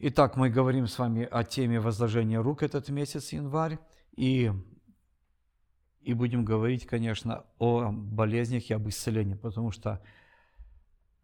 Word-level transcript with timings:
Итак, 0.00 0.36
мы 0.36 0.48
говорим 0.48 0.86
с 0.86 0.96
вами 0.96 1.26
о 1.28 1.42
теме 1.42 1.80
возложения 1.80 2.40
рук 2.40 2.62
этот 2.62 2.88
месяц, 2.88 3.32
январь, 3.32 3.80
и, 4.14 4.52
и 6.02 6.14
будем 6.14 6.44
говорить, 6.44 6.86
конечно, 6.86 7.44
о 7.58 7.90
болезнях 7.90 8.70
и 8.70 8.74
об 8.74 8.88
исцелении, 8.88 9.34
потому 9.34 9.72
что 9.72 10.00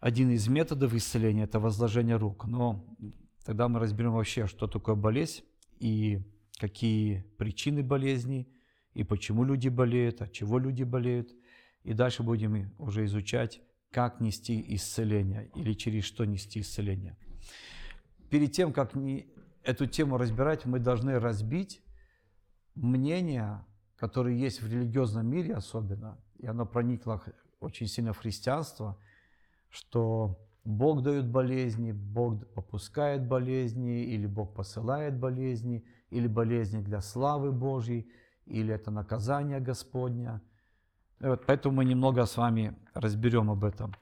один 0.01 0.33
из 0.33 0.49
методов 0.49 0.93
исцеления– 0.93 1.45
это 1.45 1.61
возложение 1.61 2.17
рук. 2.17 2.47
Но 2.47 2.85
тогда 3.45 3.69
мы 3.69 3.79
разберем 3.79 4.15
вообще, 4.15 4.49
что 4.49 4.67
такое 4.67 4.97
болезнь 4.97 5.45
и 5.79 6.25
какие 6.59 7.25
причины 7.39 7.85
болезни, 7.85 8.49
и 8.93 9.05
почему 9.05 9.45
люди 9.45 9.69
болеют, 9.69 10.21
от 10.21 10.33
чего 10.33 10.59
люди 10.59 10.83
болеют. 10.83 11.33
И 11.85 11.93
дальше 11.93 12.25
будем 12.25 12.75
уже 12.79 13.05
изучать, 13.05 13.61
как 13.93 14.21
нести 14.21 14.75
исцеление 14.75 15.49
или 15.55 15.75
через 15.75 16.03
что 16.03 16.25
нести 16.25 16.59
исцеление 16.59 17.17
перед 18.31 18.53
тем, 18.53 18.73
как 18.73 18.93
эту 19.63 19.87
тему 19.87 20.19
разбирать, 20.19 20.67
мы 20.67 20.79
должны 20.79 21.19
разбить 21.19 21.83
мнения, 22.75 23.65
которые 23.97 24.39
есть 24.39 24.63
в 24.63 24.71
религиозном 24.71 25.27
мире 25.27 25.55
особенно, 25.55 26.19
и 26.39 26.47
оно 26.47 26.67
проникло 26.67 27.23
очень 27.61 27.87
сильно 27.87 28.13
в 28.13 28.19
христианство, 28.19 28.99
что 29.71 30.39
Бог 30.65 31.03
дает 31.03 31.29
болезни, 31.29 31.93
Бог 31.93 32.47
попускает 32.55 33.27
болезни, 33.27 34.05
или 34.05 34.27
Бог 34.27 34.55
посылает 34.55 35.19
болезни, 35.19 35.85
или 36.11 36.27
болезни 36.27 36.81
для 36.81 37.01
славы 37.01 37.53
Божьей, 37.53 38.11
или 38.47 38.73
это 38.75 38.91
наказание 38.91 39.61
Господня. 39.61 40.43
вот 41.21 41.45
поэтому 41.47 41.77
мы 41.77 41.85
немного 41.85 42.25
с 42.25 42.37
вами 42.37 42.77
разберем 42.95 43.51
об 43.51 43.65
этом. 43.65 43.95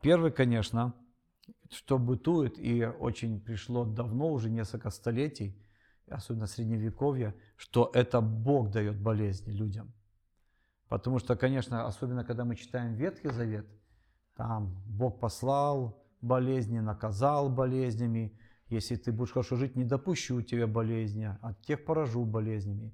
Первый, 0.00 0.32
конечно, 0.32 0.94
что 1.72 1.98
бытует 1.98 2.58
и 2.58 2.84
очень 2.84 3.40
пришло 3.40 3.84
давно, 3.84 4.32
уже 4.32 4.50
несколько 4.50 4.90
столетий, 4.90 5.56
особенно 6.08 6.46
средневековье, 6.46 7.34
что 7.56 7.90
это 7.94 8.20
Бог 8.20 8.70
дает 8.70 9.00
болезни 9.00 9.52
людям. 9.52 9.92
Потому 10.88 11.18
что, 11.18 11.36
конечно, 11.36 11.86
особенно 11.86 12.24
когда 12.24 12.44
мы 12.44 12.54
читаем 12.54 12.94
Ветхий 12.94 13.30
Завет, 13.30 13.66
там 14.36 14.76
Бог 14.86 15.20
послал 15.20 16.02
болезни, 16.20 16.80
наказал 16.80 17.48
болезнями. 17.48 18.38
Если 18.68 18.96
ты 18.96 19.12
будешь 19.12 19.32
хорошо 19.32 19.56
жить, 19.56 19.76
не 19.76 19.84
допущу 19.84 20.42
тебя 20.42 20.66
болезни, 20.66 21.36
от 21.40 21.60
тех 21.62 21.84
поражу 21.84 22.24
болезнями. 22.24 22.92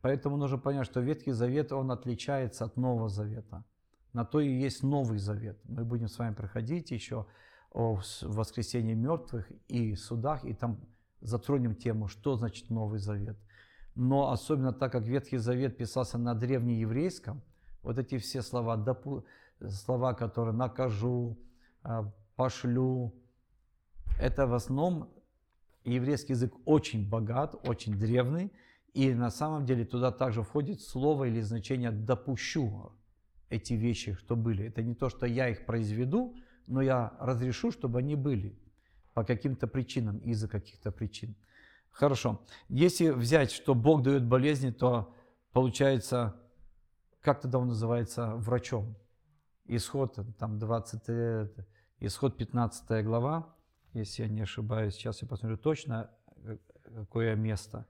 Поэтому 0.00 0.36
нужно 0.36 0.58
понять, 0.58 0.86
что 0.86 1.00
Ветхий 1.00 1.32
Завет, 1.32 1.72
он 1.72 1.90
отличается 1.90 2.64
от 2.64 2.76
Нового 2.76 3.08
Завета. 3.08 3.64
На 4.12 4.24
то 4.24 4.40
и 4.40 4.48
есть 4.48 4.82
Новый 4.82 5.18
Завет. 5.18 5.58
Мы 5.64 5.84
будем 5.84 6.08
с 6.08 6.18
вами 6.18 6.34
проходить 6.34 6.90
еще 6.90 7.26
о 7.74 8.00
воскресении 8.22 8.94
мертвых 8.94 9.50
и 9.66 9.96
судах, 9.96 10.44
и 10.44 10.54
там 10.54 10.80
затронем 11.20 11.74
тему, 11.74 12.06
что 12.06 12.36
значит 12.36 12.70
Новый 12.70 13.00
Завет. 13.00 13.36
Но 13.96 14.30
особенно 14.30 14.72
так 14.72 14.92
как 14.92 15.04
Ветхий 15.04 15.38
Завет 15.38 15.76
писался 15.76 16.16
на 16.16 16.34
древнееврейском, 16.34 17.42
вот 17.82 17.98
эти 17.98 18.18
все 18.18 18.42
слова, 18.42 18.82
слова, 19.68 20.14
которые 20.14 20.54
накажу, 20.54 21.36
а, 21.82 22.12
пошлю, 22.36 23.12
это 24.20 24.46
в 24.46 24.54
основном 24.54 25.10
еврейский 25.84 26.32
язык 26.32 26.54
очень 26.64 27.08
богат, 27.08 27.56
очень 27.66 27.98
древний, 27.98 28.52
и 28.92 29.12
на 29.12 29.30
самом 29.30 29.66
деле 29.66 29.84
туда 29.84 30.12
также 30.12 30.42
входит 30.42 30.80
слово 30.80 31.24
или 31.24 31.40
значение 31.40 31.90
«допущу» 31.90 32.92
эти 33.50 33.74
вещи, 33.74 34.14
что 34.14 34.36
были. 34.36 34.66
Это 34.66 34.82
не 34.82 34.94
то, 34.94 35.08
что 35.08 35.26
я 35.26 35.48
их 35.48 35.66
произведу, 35.66 36.36
но 36.66 36.82
я 36.82 37.12
разрешу, 37.20 37.70
чтобы 37.70 37.98
они 37.98 38.16
были 38.16 38.58
по 39.12 39.24
каким-то 39.24 39.66
причинам, 39.66 40.18
из-за 40.18 40.48
каких-то 40.48 40.90
причин. 40.90 41.36
Хорошо. 41.90 42.40
Если 42.68 43.10
взять, 43.10 43.52
что 43.52 43.74
Бог 43.74 44.02
дает 44.02 44.24
болезни, 44.26 44.70
то 44.70 45.14
получается, 45.52 46.34
как 47.20 47.40
тогда 47.40 47.58
он 47.58 47.68
называется 47.68 48.34
врачом? 48.34 48.96
Исход, 49.66 50.18
там 50.38 50.58
20, 50.58 51.50
исход 52.00 52.36
15 52.36 53.04
глава, 53.04 53.54
если 53.92 54.24
я 54.24 54.28
не 54.28 54.42
ошибаюсь, 54.42 54.94
сейчас 54.94 55.22
я 55.22 55.28
посмотрю 55.28 55.56
точно, 55.56 56.10
какое 56.82 57.36
место. 57.36 57.86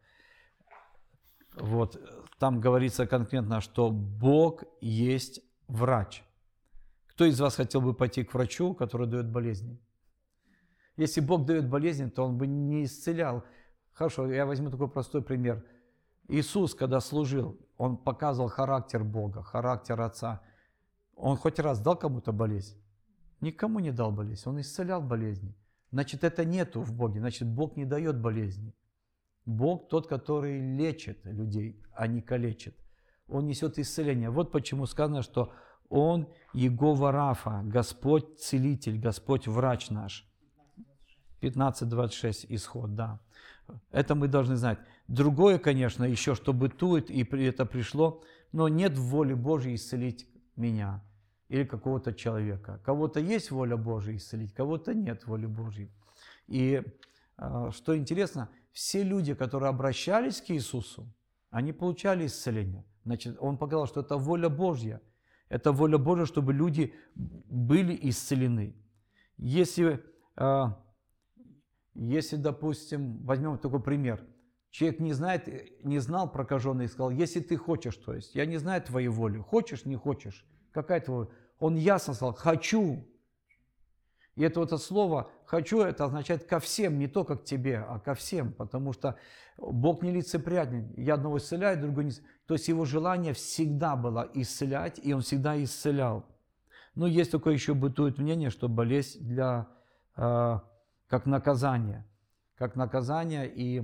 Вот, 1.56 1.98
там 2.38 2.60
говорится 2.60 3.06
конкретно, 3.06 3.60
что 3.60 3.90
Бог 3.90 4.64
есть 4.80 5.40
врач. 5.66 6.22
Кто 7.14 7.26
из 7.26 7.40
вас 7.40 7.54
хотел 7.54 7.80
бы 7.80 7.94
пойти 7.94 8.24
к 8.24 8.34
врачу, 8.34 8.74
который 8.74 9.06
дает 9.06 9.30
болезни? 9.30 9.78
Если 10.96 11.20
Бог 11.20 11.44
дает 11.46 11.68
болезни, 11.68 12.08
то 12.08 12.24
Он 12.24 12.36
бы 12.36 12.46
не 12.48 12.84
исцелял. 12.84 13.44
Хорошо, 13.92 14.32
я 14.32 14.46
возьму 14.46 14.70
такой 14.70 14.88
простой 14.88 15.22
пример. 15.22 15.64
Иисус, 16.26 16.74
когда 16.74 17.00
служил, 17.00 17.56
Он 17.76 17.96
показывал 17.96 18.48
характер 18.48 19.04
Бога, 19.04 19.42
характер 19.42 20.00
Отца. 20.00 20.42
Он 21.14 21.36
хоть 21.36 21.60
раз 21.60 21.80
дал 21.80 21.96
кому-то 21.96 22.32
болезнь? 22.32 22.76
Никому 23.40 23.78
не 23.78 23.92
дал 23.92 24.10
болезнь. 24.10 24.42
Он 24.46 24.60
исцелял 24.60 25.00
болезни. 25.00 25.54
Значит, 25.92 26.24
это 26.24 26.44
нету 26.44 26.80
в 26.80 26.92
Боге. 26.92 27.20
Значит, 27.20 27.46
Бог 27.46 27.76
не 27.76 27.84
дает 27.84 28.20
болезни. 28.20 28.74
Бог 29.46 29.88
тот, 29.88 30.08
который 30.08 30.76
лечит 30.76 31.24
людей, 31.24 31.80
а 31.94 32.08
не 32.08 32.22
калечит. 32.22 32.74
Он 33.28 33.46
несет 33.46 33.78
исцеление. 33.78 34.30
Вот 34.30 34.50
почему 34.50 34.86
сказано, 34.86 35.22
что 35.22 35.52
он 35.88 36.28
Егова 36.52 37.12
Рафа, 37.12 37.62
Господь 37.64 38.38
Целитель, 38.38 38.98
Господь 38.98 39.46
Врач 39.46 39.90
наш. 39.90 40.26
15.26 41.40 42.46
исход, 42.48 42.94
да. 42.94 43.20
Это 43.90 44.14
мы 44.14 44.28
должны 44.28 44.56
знать. 44.56 44.78
Другое, 45.08 45.58
конечно, 45.58 46.04
еще 46.04 46.34
что 46.34 46.52
бытует, 46.52 47.10
и 47.10 47.22
это 47.22 47.66
пришло, 47.66 48.22
но 48.52 48.68
нет 48.68 48.96
воли 48.96 49.34
Божьей 49.34 49.74
исцелить 49.74 50.26
меня 50.56 51.02
или 51.48 51.64
какого-то 51.64 52.14
человека. 52.14 52.80
Кого-то 52.84 53.20
есть 53.20 53.50
воля 53.50 53.76
Божья 53.76 54.16
исцелить, 54.16 54.54
кого-то 54.54 54.94
нет 54.94 55.26
воли 55.26 55.46
Божьей. 55.46 55.90
И 56.46 56.82
а, 57.36 57.70
что 57.70 57.96
интересно, 57.96 58.48
все 58.72 59.02
люди, 59.02 59.34
которые 59.34 59.68
обращались 59.68 60.40
к 60.40 60.50
Иисусу, 60.50 61.06
они 61.50 61.72
получали 61.72 62.26
исцеление. 62.26 62.84
Значит, 63.04 63.36
он 63.38 63.58
показал, 63.58 63.86
что 63.86 64.00
это 64.00 64.16
воля 64.16 64.48
Божья– 64.48 65.00
это 65.54 65.70
воля 65.70 65.98
Божья, 65.98 66.24
чтобы 66.24 66.52
люди 66.52 66.94
были 67.14 67.96
исцелены. 68.08 68.74
Если, 69.36 70.02
а, 70.34 70.82
если 71.94 72.34
допустим, 72.34 73.24
возьмем 73.24 73.58
такой 73.58 73.80
пример. 73.80 74.26
Человек 74.70 74.98
не 74.98 75.12
знает, 75.12 75.48
не 75.84 76.00
знал 76.00 76.28
прокаженный 76.28 76.86
и 76.86 76.88
сказал, 76.88 77.10
если 77.10 77.38
ты 77.38 77.56
хочешь, 77.56 77.94
то 77.94 78.14
есть, 78.14 78.34
я 78.34 78.46
не 78.46 78.56
знаю 78.56 78.82
твоей 78.82 79.06
воли, 79.06 79.38
хочешь, 79.38 79.84
не 79.84 79.94
хочешь, 79.94 80.44
какая 80.72 81.00
твоя 81.00 81.28
Он 81.60 81.76
ясно 81.76 82.14
сказал, 82.14 82.34
хочу, 82.34 83.06
и 84.34 84.42
это 84.42 84.58
вот 84.58 84.70
это 84.70 84.78
слово 84.78 85.30
«хочу» 85.46 85.80
это 85.80 86.04
означает 86.04 86.44
ко 86.44 86.58
всем, 86.58 86.98
не 86.98 87.06
только 87.06 87.36
к 87.36 87.44
тебе, 87.44 87.78
а 87.78 88.00
ко 88.00 88.14
всем, 88.14 88.52
потому 88.52 88.92
что 88.92 89.16
Бог 89.56 90.02
не 90.02 90.10
лицеприятен. 90.10 90.92
Я 90.96 91.14
одного 91.14 91.38
исцеляю, 91.38 91.80
другого 91.80 92.00
не 92.00 92.12
То 92.46 92.54
есть 92.54 92.68
его 92.68 92.84
желание 92.84 93.32
всегда 93.32 93.96
было 93.96 94.30
исцелять, 94.34 95.00
и 95.02 95.12
он 95.12 95.22
всегда 95.22 95.62
исцелял. 95.62 96.24
Но 96.94 97.06
есть 97.06 97.30
такое 97.30 97.54
еще 97.54 97.74
бытует 97.74 98.18
мнение, 98.18 98.50
что 98.50 98.68
болезнь 98.68 99.26
для, 99.26 99.66
э, 100.16 100.58
как 101.08 101.26
наказание. 101.26 102.06
Как 102.56 102.76
наказание 102.76 103.52
и 103.52 103.82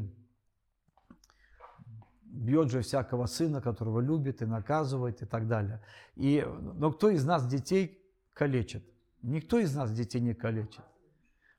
бьет 2.23 2.71
же 2.71 2.83
всякого 2.83 3.27
сына, 3.27 3.61
которого 3.61 4.01
любит 4.01 4.43
и 4.43 4.47
наказывает 4.47 5.23
и 5.23 5.27
так 5.27 5.49
далее. 5.49 5.83
И, 6.15 6.47
но 6.47 6.93
кто 6.93 7.11
из 7.11 7.25
нас 7.25 7.47
детей 7.47 7.99
калечит? 8.35 8.85
Никто 9.23 9.59
из 9.59 9.75
нас 9.75 9.91
детей 9.93 10.21
не 10.21 10.35
калечит. 10.35 10.85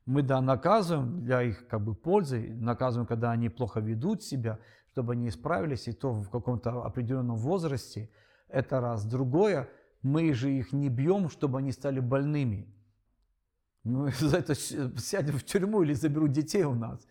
Мы, 0.06 0.24
да, 0.24 0.42
наказываем 0.42 1.24
для 1.24 1.44
их 1.44 1.68
как 1.68 1.82
бы 1.82 1.94
пользы, 1.94 2.54
наказываем, 2.60 3.08
когда 3.08 3.32
они 3.32 3.50
плохо 3.50 3.80
ведут 3.80 4.24
себя, 4.24 4.60
чтобы 4.92 5.14
они 5.14 5.30
исправились, 5.30 5.88
и 5.88 5.94
то 5.94 6.12
в 6.12 6.30
каком-то 6.30 6.84
определенном 6.84 7.36
возрасте. 7.36 8.10
Это 8.48 8.82
раз. 8.82 9.06
Другое, 9.06 9.70
мы 10.02 10.34
же 10.34 10.52
их 10.52 10.74
не 10.74 10.90
бьем, 10.90 11.30
чтобы 11.30 11.60
они 11.60 11.72
стали 11.72 12.00
больными. 12.00 12.68
Мы 13.84 14.12
за 14.20 14.38
это 14.38 14.56
сядем 14.56 15.38
в 15.38 15.44
тюрьму 15.44 15.84
или 15.84 15.94
заберут 15.94 16.32
детей 16.32 16.64
у 16.64 16.74
нас. 16.74 17.08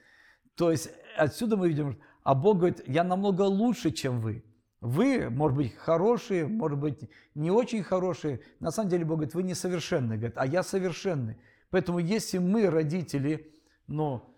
То 0.56 0.70
есть 0.70 0.90
отсюда 1.16 1.56
мы 1.56 1.68
видим, 1.68 1.98
а 2.22 2.34
Бог 2.34 2.58
говорит, 2.58 2.82
я 2.86 3.04
намного 3.04 3.42
лучше, 3.42 3.90
чем 3.90 4.20
вы. 4.20 4.44
Вы, 4.80 5.28
может 5.28 5.56
быть, 5.56 5.74
хорошие, 5.74 6.46
может 6.46 6.78
быть, 6.78 7.10
не 7.34 7.50
очень 7.50 7.82
хорошие. 7.82 8.40
На 8.60 8.70
самом 8.70 8.88
деле 8.88 9.04
Бог 9.04 9.18
говорит, 9.18 9.34
вы 9.34 9.42
несовершенны, 9.42 10.16
говорит, 10.16 10.36
а 10.36 10.46
я 10.46 10.62
совершенный. 10.62 11.36
Поэтому 11.70 11.98
если 11.98 12.38
мы, 12.38 12.68
родители, 12.68 13.52
но 13.86 14.36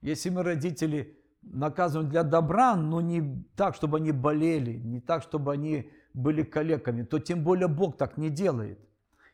если 0.00 0.30
мы, 0.30 0.42
родители, 0.42 1.18
наказываем 1.42 2.10
для 2.10 2.22
добра, 2.22 2.76
но 2.76 3.00
не 3.00 3.44
так, 3.56 3.74
чтобы 3.74 3.98
они 3.98 4.12
болели, 4.12 4.78
не 4.78 5.00
так, 5.00 5.22
чтобы 5.22 5.52
они 5.52 5.90
были 6.14 6.42
калеками, 6.42 7.02
то 7.02 7.18
тем 7.18 7.44
более 7.44 7.68
Бог 7.68 7.96
так 7.96 8.16
не 8.16 8.30
делает. 8.30 8.78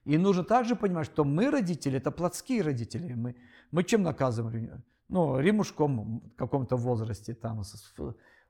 И 0.04 0.18
нужно 0.18 0.44
также 0.44 0.76
понимать, 0.76 1.06
что 1.06 1.24
мы, 1.24 1.50
родители, 1.50 1.98
это 1.98 2.10
плотские 2.10 2.62
родители. 2.62 3.14
Мы, 3.14 3.36
мы 3.70 3.84
чем 3.84 4.02
наказываем? 4.02 4.82
ну, 5.08 5.38
ремушком 5.38 6.20
в 6.20 6.36
каком-то 6.36 6.76
возрасте, 6.76 7.34
там, 7.34 7.62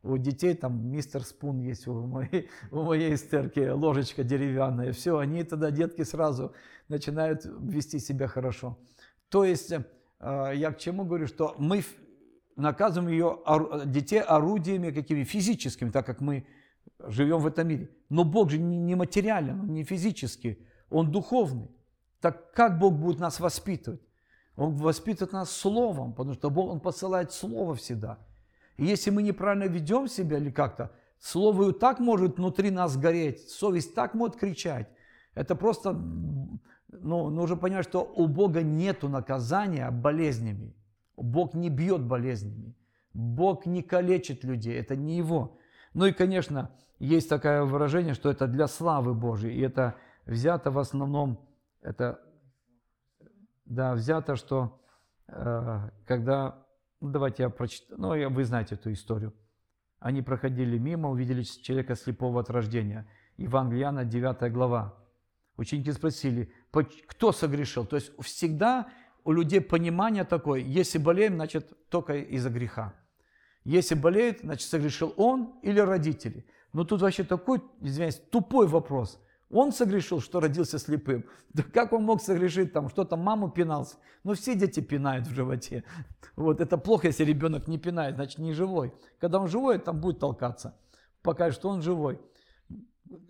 у 0.05 0.19
детей 0.19 0.55
там 0.55 0.87
мистер 0.87 1.25
Спун 1.25 1.61
есть, 1.61 1.87
у 1.89 2.07
моей, 2.07 2.49
у 2.71 2.83
моей 2.83 3.15
эстерки 3.15 3.71
ложечка 3.71 4.23
деревянная, 4.23 4.93
все, 4.93 5.19
они 5.19 5.43
тогда, 5.45 5.71
детки, 5.71 6.03
сразу 6.03 6.53
начинают 6.89 7.45
вести 7.45 7.99
себя 7.99 8.29
хорошо. 8.29 8.79
То 9.31 9.45
есть, 9.45 9.73
э, 9.73 10.53
я 10.55 10.71
к 10.73 10.79
чему 10.79 11.05
говорю, 11.05 11.27
что 11.27 11.55
мы 11.59 11.83
наказываем 12.57 13.11
ее, 13.11 13.39
детей 13.87 14.21
орудиями 14.21 14.91
какими 14.91 15.25
физическими, 15.25 15.91
так 15.91 16.05
как 16.05 16.21
мы 16.21 16.47
живем 16.99 17.39
в 17.39 17.47
этом 17.47 17.67
мире. 17.67 17.91
Но 18.11 18.25
Бог 18.25 18.51
же 18.51 18.59
не 18.59 18.95
материален, 18.95 19.67
не 19.73 19.85
физический, 19.85 20.65
он 20.91 21.11
духовный. 21.11 21.71
Так 22.21 22.53
как 22.53 22.79
Бог 22.79 22.95
будет 22.95 23.19
нас 23.19 23.41
воспитывать? 23.41 24.01
Он 24.57 24.75
воспитывает 24.75 25.33
нас 25.33 25.51
словом, 25.51 26.13
потому 26.13 26.35
что 26.35 26.51
Бог, 26.51 26.71
Он 26.71 26.81
посылает 26.81 27.33
слово 27.33 27.75
всегда. 27.75 28.19
Если 28.77 29.11
мы 29.11 29.23
неправильно 29.23 29.65
ведем 29.65 30.09
себя 30.09 30.39
или 30.39 30.51
как-то, 30.51 30.93
слово 31.19 31.73
так 31.73 32.01
может 32.01 32.39
внутри 32.39 32.71
нас 32.71 32.97
гореть, 32.97 33.49
совесть 33.49 33.95
так 33.95 34.15
может 34.15 34.37
кричать. 34.37 34.89
Это 35.35 35.55
просто, 35.55 35.93
ну, 35.93 37.31
нужно 37.31 37.57
понять, 37.57 37.85
что 37.85 38.03
у 38.03 38.27
Бога 38.27 38.63
нет 38.63 39.03
наказания 39.03 39.91
болезнями. 39.91 40.75
Бог 41.17 41.55
не 41.55 41.71
бьет 41.71 42.03
болезнями. 42.03 42.75
Бог 43.13 43.67
не 43.67 43.83
калечит 43.83 44.43
людей, 44.43 44.79
это 44.79 44.97
не 44.97 45.17
Его. 45.17 45.57
Ну 45.93 46.07
и, 46.07 46.13
конечно, 46.13 46.73
есть 46.99 47.29
такое 47.29 47.65
выражение, 47.65 48.15
что 48.15 48.31
это 48.31 48.49
для 48.49 48.67
славы 48.67 49.15
Божьей, 49.15 49.55
и 49.55 49.61
это 49.61 49.95
взято 50.27 50.73
в 50.73 50.79
основном, 50.79 51.39
это 51.81 52.21
да, 53.65 53.95
взято, 53.95 54.37
что 54.37 54.81
э, 55.29 55.91
когда, 56.07 56.64
давайте 57.13 57.43
я 57.45 57.51
прочитаю, 57.51 58.01
ну 58.01 58.31
вы 58.31 58.45
знаете 58.45 58.75
эту 58.75 58.93
историю. 58.93 59.33
Они 59.99 60.23
проходили 60.23 60.79
мимо, 60.79 61.11
увидели 61.11 61.43
человека 61.43 61.95
слепого 61.95 62.41
от 62.41 62.51
рождения. 62.51 63.07
Евангелияна, 63.37 64.05
9 64.05 64.53
глава. 64.53 64.95
Ученики 65.57 65.93
спросили, 65.93 66.53
кто 67.07 67.33
согрешил? 67.33 67.87
То 67.87 67.97
есть 67.97 68.13
всегда 68.21 68.89
у 69.25 69.33
людей 69.33 69.61
понимание 69.61 70.25
такое, 70.25 70.61
если 70.61 70.99
болеем, 70.99 71.35
значит 71.35 71.73
только 71.89 72.17
из-за 72.17 72.51
греха. 72.51 72.95
Если 73.65 73.95
болеет, 73.95 74.41
значит 74.41 74.69
согрешил 74.69 75.15
он 75.17 75.59
или 75.63 75.81
родители. 75.81 76.45
Но 76.73 76.85
тут 76.85 77.01
вообще 77.01 77.25
такой, 77.25 77.63
извиняюсь, 77.81 78.17
тупой 78.17 78.67
вопрос. 78.67 79.24
Он 79.51 79.73
согрешил, 79.73 80.21
что 80.21 80.41
родился 80.41 80.79
слепым. 80.79 81.25
Да 81.53 81.63
как 81.63 81.93
он 81.93 82.05
мог 82.05 82.21
согрешить 82.21 82.73
там, 82.73 82.89
что 82.89 83.05
там 83.05 83.21
маму 83.21 83.51
пинался? 83.51 83.97
Ну 84.25 84.35
все 84.35 84.55
дети 84.55 84.81
пинают 84.81 85.27
в 85.27 85.35
животе. 85.35 85.85
Вот 86.37 86.61
это 86.61 86.77
плохо, 86.79 87.09
если 87.09 87.25
ребенок 87.25 87.69
не 87.69 87.79
пинает, 87.79 88.17
значит 88.17 88.39
не 88.39 88.53
живой. 88.53 88.93
Когда 89.21 89.39
он 89.39 89.49
живой, 89.49 89.79
там 89.79 90.01
будет 90.01 90.19
толкаться. 90.19 90.77
Пока 91.23 91.53
что 91.53 91.69
он 91.69 91.83
живой. 91.83 92.21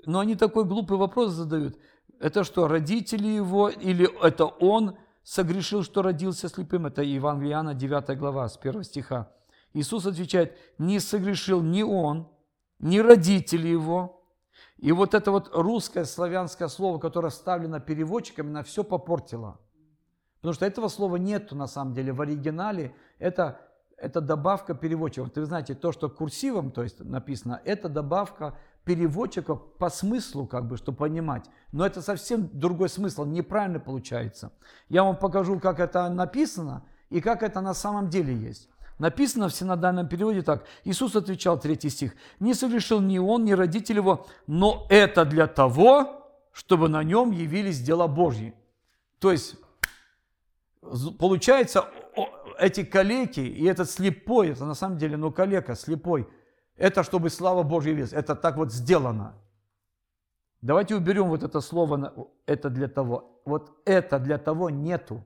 Но 0.06 0.20
они 0.20 0.36
такой 0.36 0.64
глупый 0.64 0.96
вопрос 0.96 1.32
задают. 1.32 1.78
Это 2.20 2.44
что, 2.44 2.68
родители 2.68 3.26
его 3.26 3.68
или 3.68 4.08
это 4.24 4.46
он 4.46 4.96
согрешил, 5.24 5.82
что 5.82 6.02
родился 6.02 6.48
слепым? 6.48 6.86
Это 6.86 7.02
Евангелиана 7.02 7.74
9 7.74 8.16
глава 8.18 8.48
с 8.48 8.56
1 8.56 8.84
стиха. 8.84 9.32
Иисус 9.72 10.06
отвечает, 10.06 10.56
не 10.78 11.00
согрешил 11.00 11.60
ни 11.60 11.82
он, 11.82 12.28
ни 12.78 12.98
родители 12.98 13.68
его, 13.68 14.23
и 14.78 14.92
вот 14.92 15.14
это 15.14 15.30
вот 15.30 15.50
русское 15.52 16.04
славянское 16.04 16.68
слово, 16.68 16.98
которое 16.98 17.30
вставлено 17.30 17.80
переводчиками, 17.80 18.50
на 18.50 18.62
все 18.62 18.84
попортило. 18.84 19.58
Потому 20.36 20.54
что 20.54 20.66
этого 20.66 20.88
слова 20.88 21.16
нету 21.16 21.56
на 21.56 21.66
самом 21.66 21.94
деле 21.94 22.12
в 22.12 22.20
оригинале. 22.20 22.94
Это, 23.18 23.60
это 23.96 24.20
добавка 24.20 24.74
переводчиков. 24.74 25.30
Вы 25.34 25.46
знаете, 25.46 25.74
то, 25.74 25.90
что 25.90 26.10
курсивом 26.10 26.70
то 26.70 26.82
есть 26.82 27.00
написано, 27.00 27.62
это 27.64 27.88
добавка 27.88 28.58
переводчиков 28.84 29.62
по 29.78 29.88
смыслу, 29.88 30.46
как 30.46 30.66
бы, 30.68 30.76
чтобы 30.76 30.98
понимать. 30.98 31.46
Но 31.72 31.86
это 31.86 32.02
совсем 32.02 32.50
другой 32.52 32.90
смысл, 32.90 33.24
неправильно 33.24 33.80
получается. 33.80 34.52
Я 34.90 35.04
вам 35.04 35.16
покажу, 35.16 35.58
как 35.58 35.80
это 35.80 36.10
написано 36.10 36.84
и 37.08 37.22
как 37.22 37.42
это 37.42 37.62
на 37.62 37.72
самом 37.72 38.10
деле 38.10 38.36
есть. 38.36 38.68
Написано 38.98 39.48
в 39.48 39.54
синодальном 39.54 40.08
переводе 40.08 40.42
так. 40.42 40.64
Иисус 40.84 41.16
отвечал, 41.16 41.58
третий 41.58 41.90
стих, 41.90 42.14
«Не 42.38 42.54
согрешил 42.54 43.00
ни 43.00 43.18
он, 43.18 43.44
ни 43.44 43.52
родитель 43.52 43.96
его, 43.96 44.26
но 44.46 44.86
это 44.88 45.24
для 45.24 45.46
того, 45.46 46.28
чтобы 46.52 46.88
на 46.88 47.02
нем 47.02 47.32
явились 47.32 47.80
дела 47.80 48.06
Божьи». 48.06 48.54
То 49.18 49.32
есть, 49.32 49.56
получается, 51.18 51.86
эти 52.58 52.84
калеки 52.84 53.40
и 53.40 53.64
этот 53.64 53.90
слепой, 53.90 54.50
это 54.50 54.64
на 54.64 54.74
самом 54.74 54.98
деле, 54.98 55.16
ну, 55.16 55.32
калека, 55.32 55.74
слепой, 55.74 56.28
это 56.76 57.02
чтобы 57.02 57.30
слава 57.30 57.62
Божья 57.62 57.90
явилась. 57.90 58.12
Это 58.12 58.34
так 58.34 58.56
вот 58.56 58.72
сделано. 58.72 59.34
Давайте 60.60 60.94
уберем 60.94 61.28
вот 61.28 61.42
это 61.42 61.60
слово, 61.60 62.28
это 62.46 62.70
для 62.70 62.88
того. 62.88 63.40
Вот 63.44 63.72
это 63.84 64.18
для 64.18 64.38
того 64.38 64.70
нету. 64.70 65.24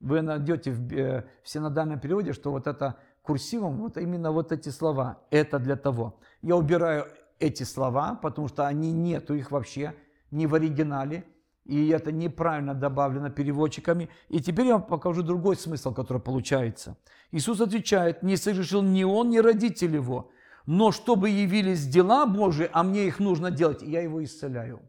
Вы 0.00 0.22
найдете 0.22 0.70
в, 0.70 0.92
э, 0.92 1.24
в 1.42 1.48
синодальном 1.48 1.98
переводе, 1.98 2.32
что 2.32 2.50
вот 2.50 2.66
это 2.66 2.96
курсивом, 3.22 3.78
вот 3.78 3.96
именно 3.96 4.32
вот 4.32 4.52
эти 4.52 4.68
слова, 4.68 5.18
это 5.30 5.58
для 5.58 5.76
того. 5.76 6.18
Я 6.42 6.56
убираю 6.56 7.06
эти 7.38 7.64
слова, 7.64 8.14
потому 8.14 8.48
что 8.48 8.66
они 8.66 8.92
нету 8.92 9.34
их 9.34 9.50
вообще, 9.50 9.94
ни 10.30 10.46
в 10.46 10.54
оригинале, 10.54 11.24
и 11.64 11.88
это 11.88 12.12
неправильно 12.12 12.74
добавлено 12.74 13.30
переводчиками. 13.30 14.08
И 14.28 14.40
теперь 14.40 14.66
я 14.66 14.72
вам 14.74 14.84
покажу 14.84 15.22
другой 15.22 15.56
смысл, 15.56 15.92
который 15.92 16.22
получается. 16.22 16.96
Иисус 17.30 17.60
отвечает, 17.60 18.22
не 18.22 18.36
совершил 18.36 18.82
ни 18.82 19.04
он, 19.04 19.30
ни 19.30 19.38
родитель 19.38 19.94
его, 19.94 20.30
но 20.64 20.92
чтобы 20.92 21.28
явились 21.28 21.86
дела 21.86 22.26
Божии, 22.26 22.70
а 22.72 22.82
мне 22.82 23.06
их 23.06 23.18
нужно 23.18 23.50
делать, 23.50 23.82
я 23.82 24.00
его 24.00 24.24
исцеляю. 24.24 24.80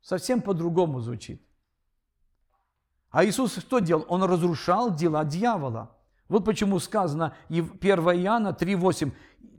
Совсем 0.00 0.40
по-другому 0.40 1.00
звучит. 1.00 1.42
А 3.12 3.24
Иисус 3.24 3.56
что 3.58 3.78
делал? 3.78 4.04
Он 4.08 4.24
разрушал 4.24 4.94
дела 4.94 5.24
дьявола. 5.24 5.94
Вот 6.28 6.44
почему 6.44 6.78
сказано 6.78 7.36
1 7.50 7.78
Иоанна 7.80 8.56
3,8. 8.58 9.12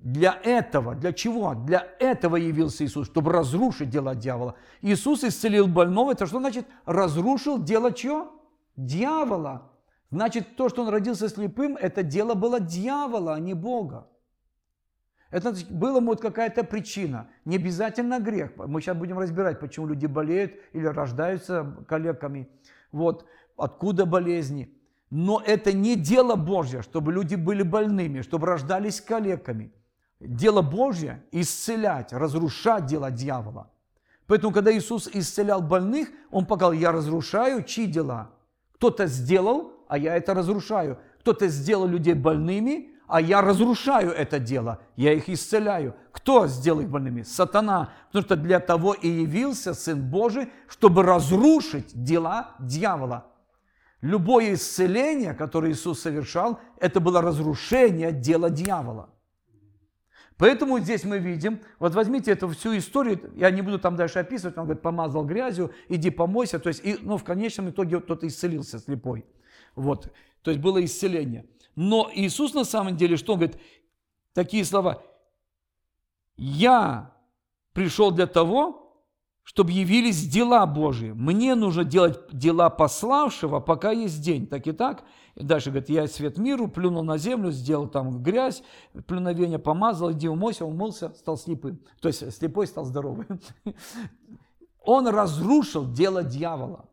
Для 0.03 0.37
этого, 0.43 0.95
для 0.95 1.13
чего? 1.13 1.53
Для 1.53 1.87
этого 1.99 2.35
явился 2.35 2.83
Иисус, 2.83 3.07
чтобы 3.07 3.31
разрушить 3.31 3.89
дела 3.89 4.15
дьявола. 4.15 4.55
Иисус 4.81 5.23
исцелил 5.23 5.67
больного. 5.67 6.11
Это 6.11 6.25
что 6.25 6.39
значит? 6.39 6.65
Разрушил 6.85 7.61
дело 7.61 7.93
чего? 7.93 8.31
Дьявола. 8.75 9.71
Значит, 10.09 10.55
то, 10.55 10.67
что 10.67 10.81
он 10.81 10.89
родился 10.89 11.29
слепым, 11.29 11.77
это 11.77 12.03
дело 12.03 12.33
было 12.33 12.59
дьявола, 12.59 13.35
а 13.35 13.39
не 13.39 13.53
Бога. 13.53 14.07
Это 15.31 15.55
была 15.71 15.99
вот 15.99 16.21
какая-то 16.21 16.63
причина, 16.63 17.27
не 17.43 17.55
обязательно 17.55 18.19
грех. 18.19 18.51
Мы 18.55 18.81
сейчас 18.81 18.95
будем 18.95 19.17
разбирать, 19.17 19.59
почему 19.59 19.87
люди 19.87 20.05
болеют 20.05 20.53
или 20.73 20.85
рождаются 20.85 21.83
калеками. 21.87 22.47
Вот 22.91 23.25
откуда 23.57 24.05
болезни. 24.05 24.73
Но 25.09 25.41
это 25.45 25.73
не 25.73 25.95
дело 25.95 26.35
Божье, 26.35 26.81
чтобы 26.81 27.13
люди 27.13 27.35
были 27.35 27.63
больными, 27.63 28.21
чтобы 28.21 28.47
рождались 28.47 28.99
калеками. 28.99 29.71
Дело 30.19 30.61
Божье– 30.61 31.23
исцелять, 31.31 32.13
разрушать 32.13 32.85
дела 32.85 33.11
дьявола. 33.11 33.69
Поэтому, 34.25 34.53
когда 34.53 34.75
Иисус 34.75 35.09
исцелял 35.13 35.61
больных, 35.61 36.09
Он 36.31 36.45
показал, 36.45 36.73
я 36.73 36.91
разрушаю 36.91 37.63
чьи 37.63 37.85
дела? 37.85 38.31
Кто-то 38.75 39.05
сделал, 39.05 39.73
а 39.87 39.97
я 39.97 40.15
это 40.15 40.33
разрушаю. 40.33 40.97
Кто-то 41.19 41.47
сделал 41.47 41.87
людей 41.87 42.13
больными, 42.13 42.89
а 43.07 43.21
я 43.21 43.41
разрушаю 43.41 44.11
это 44.11 44.39
дело, 44.39 44.79
я 44.95 45.13
их 45.13 45.29
исцеляю. 45.29 45.95
Кто 46.11 46.47
сделал 46.47 46.79
их 46.79 46.89
больными? 46.89 47.21
Сатана. 47.21 47.91
Потому 48.07 48.25
что 48.25 48.35
для 48.35 48.59
того 48.59 48.93
и 48.93 49.07
явился 49.07 49.73
Сын 49.73 50.01
Божий, 50.01 50.51
чтобы 50.67 51.03
разрушить 51.03 51.91
дела 51.93 52.55
дьявола. 52.59 53.27
Любое 54.03 54.55
исцеление, 54.55 55.33
которое 55.33 55.71
Иисус 55.71 56.01
совершал, 56.01 56.59
это 56.77 56.99
было 56.99 57.21
разрушение 57.21 58.11
дела 58.11 58.49
дьявола. 58.49 59.09
Поэтому 60.35 60.77
здесь 60.79 61.05
мы 61.05 61.19
видим, 61.19 61.61
вот 61.79 61.95
возьмите 61.95 62.31
эту 62.31 62.49
всю 62.49 62.77
историю, 62.77 63.31
я 63.37 63.49
не 63.49 63.61
буду 63.61 63.79
там 63.79 63.95
дальше 63.95 64.19
описывать, 64.19 64.57
он 64.57 64.65
говорит, 64.65 64.83
помазал 64.83 65.23
грязью, 65.23 65.71
иди 65.87 66.09
помойся, 66.09 66.59
то 66.59 66.67
есть, 66.67 66.81
и, 66.83 66.97
ну, 66.99 67.15
в 67.15 67.23
конечном 67.23 67.69
итоге 67.69 68.01
кто-то 68.01 68.27
исцелился 68.27 68.77
слепой. 68.77 69.25
Вот, 69.73 70.11
то 70.41 70.51
есть 70.51 70.61
было 70.61 70.83
исцеление. 70.83 71.45
Но 71.77 72.11
Иисус 72.13 72.53
на 72.53 72.65
самом 72.65 72.97
деле, 72.97 73.15
что 73.15 73.33
он 73.33 73.39
говорит, 73.39 73.57
такие 74.33 74.65
слова, 74.65 75.01
я 76.35 77.13
пришел 77.71 78.11
для 78.11 78.27
того, 78.27 78.82
чтобы 79.43 79.71
явились 79.71 80.27
дела 80.27 80.65
Божьи. 80.65 81.11
Мне 81.11 81.55
нужно 81.55 81.83
делать 81.83 82.19
дела 82.31 82.69
пославшего, 82.69 83.59
пока 83.59 83.91
есть 83.91 84.21
день. 84.21 84.47
Так 84.47 84.67
и 84.67 84.71
так. 84.71 85.03
Дальше 85.35 85.69
говорит, 85.69 85.89
я 85.89 86.07
свет 86.07 86.37
миру, 86.37 86.67
плюнул 86.67 87.03
на 87.03 87.17
землю, 87.17 87.51
сделал 87.51 87.87
там 87.87 88.23
грязь, 88.23 88.63
плюновение 89.05 89.59
помазал, 89.59 90.11
иди 90.11 90.29
умойся, 90.29 90.65
умылся, 90.65 91.13
стал 91.15 91.37
слепым. 91.37 91.81
То 92.01 92.07
есть 92.07 92.31
слепой 92.33 92.67
стал 92.67 92.85
здоровым. 92.85 93.41
Он 94.81 95.07
разрушил 95.07 95.91
дело 95.91 96.23
дьявола. 96.23 96.89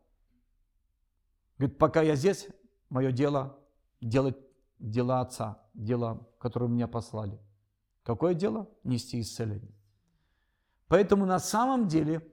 Говорит, 1.58 1.78
пока 1.78 2.02
я 2.02 2.16
здесь, 2.16 2.48
мое 2.88 3.12
дело 3.12 3.58
делать 4.00 4.36
дела 4.78 5.20
Отца, 5.20 5.62
дела, 5.74 6.26
которые 6.38 6.70
меня 6.70 6.88
послали. 6.88 7.38
Какое 8.02 8.34
дело? 8.34 8.68
Нести 8.82 9.20
исцеление. 9.20 9.74
Поэтому 10.88 11.26
на 11.26 11.38
самом 11.38 11.86
деле 11.86 12.26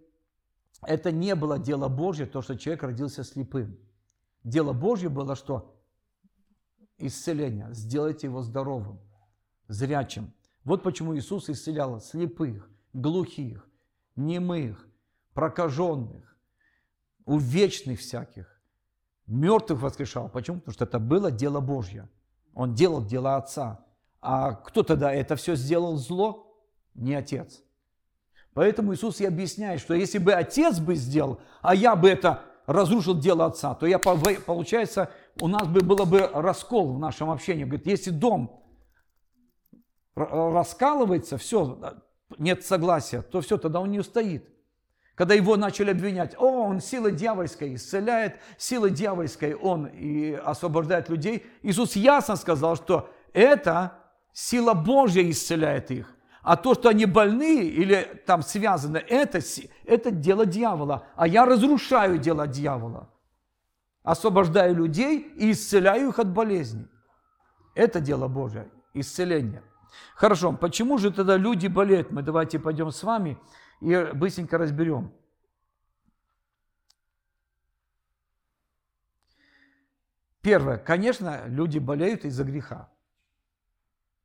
это 0.81 1.11
не 1.11 1.35
было 1.35 1.57
дело 1.57 1.87
Божье, 1.87 2.25
то, 2.25 2.41
что 2.41 2.57
человек 2.57 2.83
родился 2.83 3.23
слепым. 3.23 3.77
Дело 4.43 4.73
Божье 4.73 5.09
было 5.09 5.35
что? 5.35 5.75
Исцеление. 6.97 7.73
Сделать 7.73 8.23
его 8.23 8.41
здоровым, 8.41 8.99
зрячим. 9.67 10.33
Вот 10.63 10.83
почему 10.83 11.15
Иисус 11.15 11.49
исцелял 11.49 11.99
слепых, 12.01 12.69
глухих, 12.93 13.67
немых, 14.15 14.87
прокаженных, 15.33 16.37
увечных 17.25 17.99
всяких, 17.99 18.59
мертвых 19.27 19.81
воскрешал. 19.81 20.29
Почему? 20.29 20.57
Потому 20.57 20.73
что 20.73 20.85
это 20.85 20.99
было 20.99 21.31
дело 21.31 21.59
Божье. 21.59 22.09
Он 22.53 22.73
делал 22.73 23.05
дела 23.05 23.37
Отца. 23.37 23.85
А 24.19 24.53
кто 24.53 24.83
тогда 24.83 25.13
это 25.13 25.35
все 25.35 25.55
сделал 25.55 25.97
зло? 25.97 26.59
Не 26.95 27.13
Отец. 27.13 27.61
Поэтому 28.57 28.95
Иисус 28.95 29.21
и 29.21 29.25
объясняет, 29.27 29.79
что 29.79 29.93
если 29.93 30.17
бы 30.17 30.33
Отец 30.33 30.79
бы 30.79 30.95
сделал, 30.95 31.39
а 31.61 31.75
я 31.75 31.95
бы 31.95 32.09
это 32.09 32.41
разрушил 32.65 33.13
дело 33.13 33.45
Отца, 33.45 33.75
то 33.75 33.85
я, 33.85 33.99
получается, 33.99 35.11
у 35.39 35.47
нас 35.47 35.67
бы 35.67 35.81
было 35.81 36.05
бы 36.05 36.27
раскол 36.33 36.95
в 36.95 36.97
нашем 36.97 37.29
общении. 37.29 37.65
Говорит, 37.65 37.85
если 37.85 38.09
дом 38.09 38.65
раскалывается, 40.15 41.37
все, 41.37 41.99
нет 42.39 42.65
согласия, 42.65 43.21
то 43.21 43.41
все, 43.41 43.59
тогда 43.59 43.79
он 43.79 43.91
не 43.91 43.99
устоит. 43.99 44.49
Когда 45.13 45.35
его 45.35 45.55
начали 45.55 45.91
обвинять, 45.91 46.33
о, 46.35 46.63
он 46.63 46.81
силой 46.81 47.11
дьявольской 47.11 47.75
исцеляет, 47.75 48.39
силой 48.57 48.89
дьявольской 48.89 49.53
он 49.53 49.85
и 49.85 50.31
освобождает 50.31 51.09
людей. 51.09 51.45
Иисус 51.61 51.95
ясно 51.95 52.35
сказал, 52.35 52.75
что 52.75 53.07
это 53.33 53.99
сила 54.33 54.73
Божья 54.73 55.21
исцеляет 55.29 55.91
их. 55.91 56.16
А 56.47 56.55
то, 56.55 56.75
что 56.75 56.87
они 56.87 57.05
больны 57.05 57.65
или 57.65 58.23
там 58.25 58.41
связаны, 58.41 58.99
это, 58.99 59.41
это 59.83 60.11
дело 60.11 60.45
дьявола. 60.45 61.05
А 61.17 61.27
я 61.27 61.45
разрушаю 61.45 62.19
дело 62.19 62.47
дьявола. 62.47 63.09
Освобождаю 64.01 64.73
людей 64.73 65.19
и 65.19 65.51
исцеляю 65.51 66.07
их 66.07 66.19
от 66.19 66.31
болезней. 66.31 66.87
Это 67.75 67.99
дело 67.99 68.29
Божье, 68.29 68.71
исцеление. 68.93 69.61
Хорошо, 70.15 70.53
почему 70.53 70.97
же 70.97 71.11
тогда 71.11 71.35
люди 71.35 71.67
болеют? 71.67 72.11
Мы 72.11 72.21
давайте 72.21 72.59
пойдем 72.59 72.91
с 72.91 73.03
вами 73.03 73.37
и 73.81 74.11
быстренько 74.13 74.57
разберем. 74.57 75.11
Первое, 80.41 80.77
конечно, 80.77 81.45
люди 81.47 81.77
болеют 81.77 82.23
из-за 82.23 82.45
греха. 82.45 82.89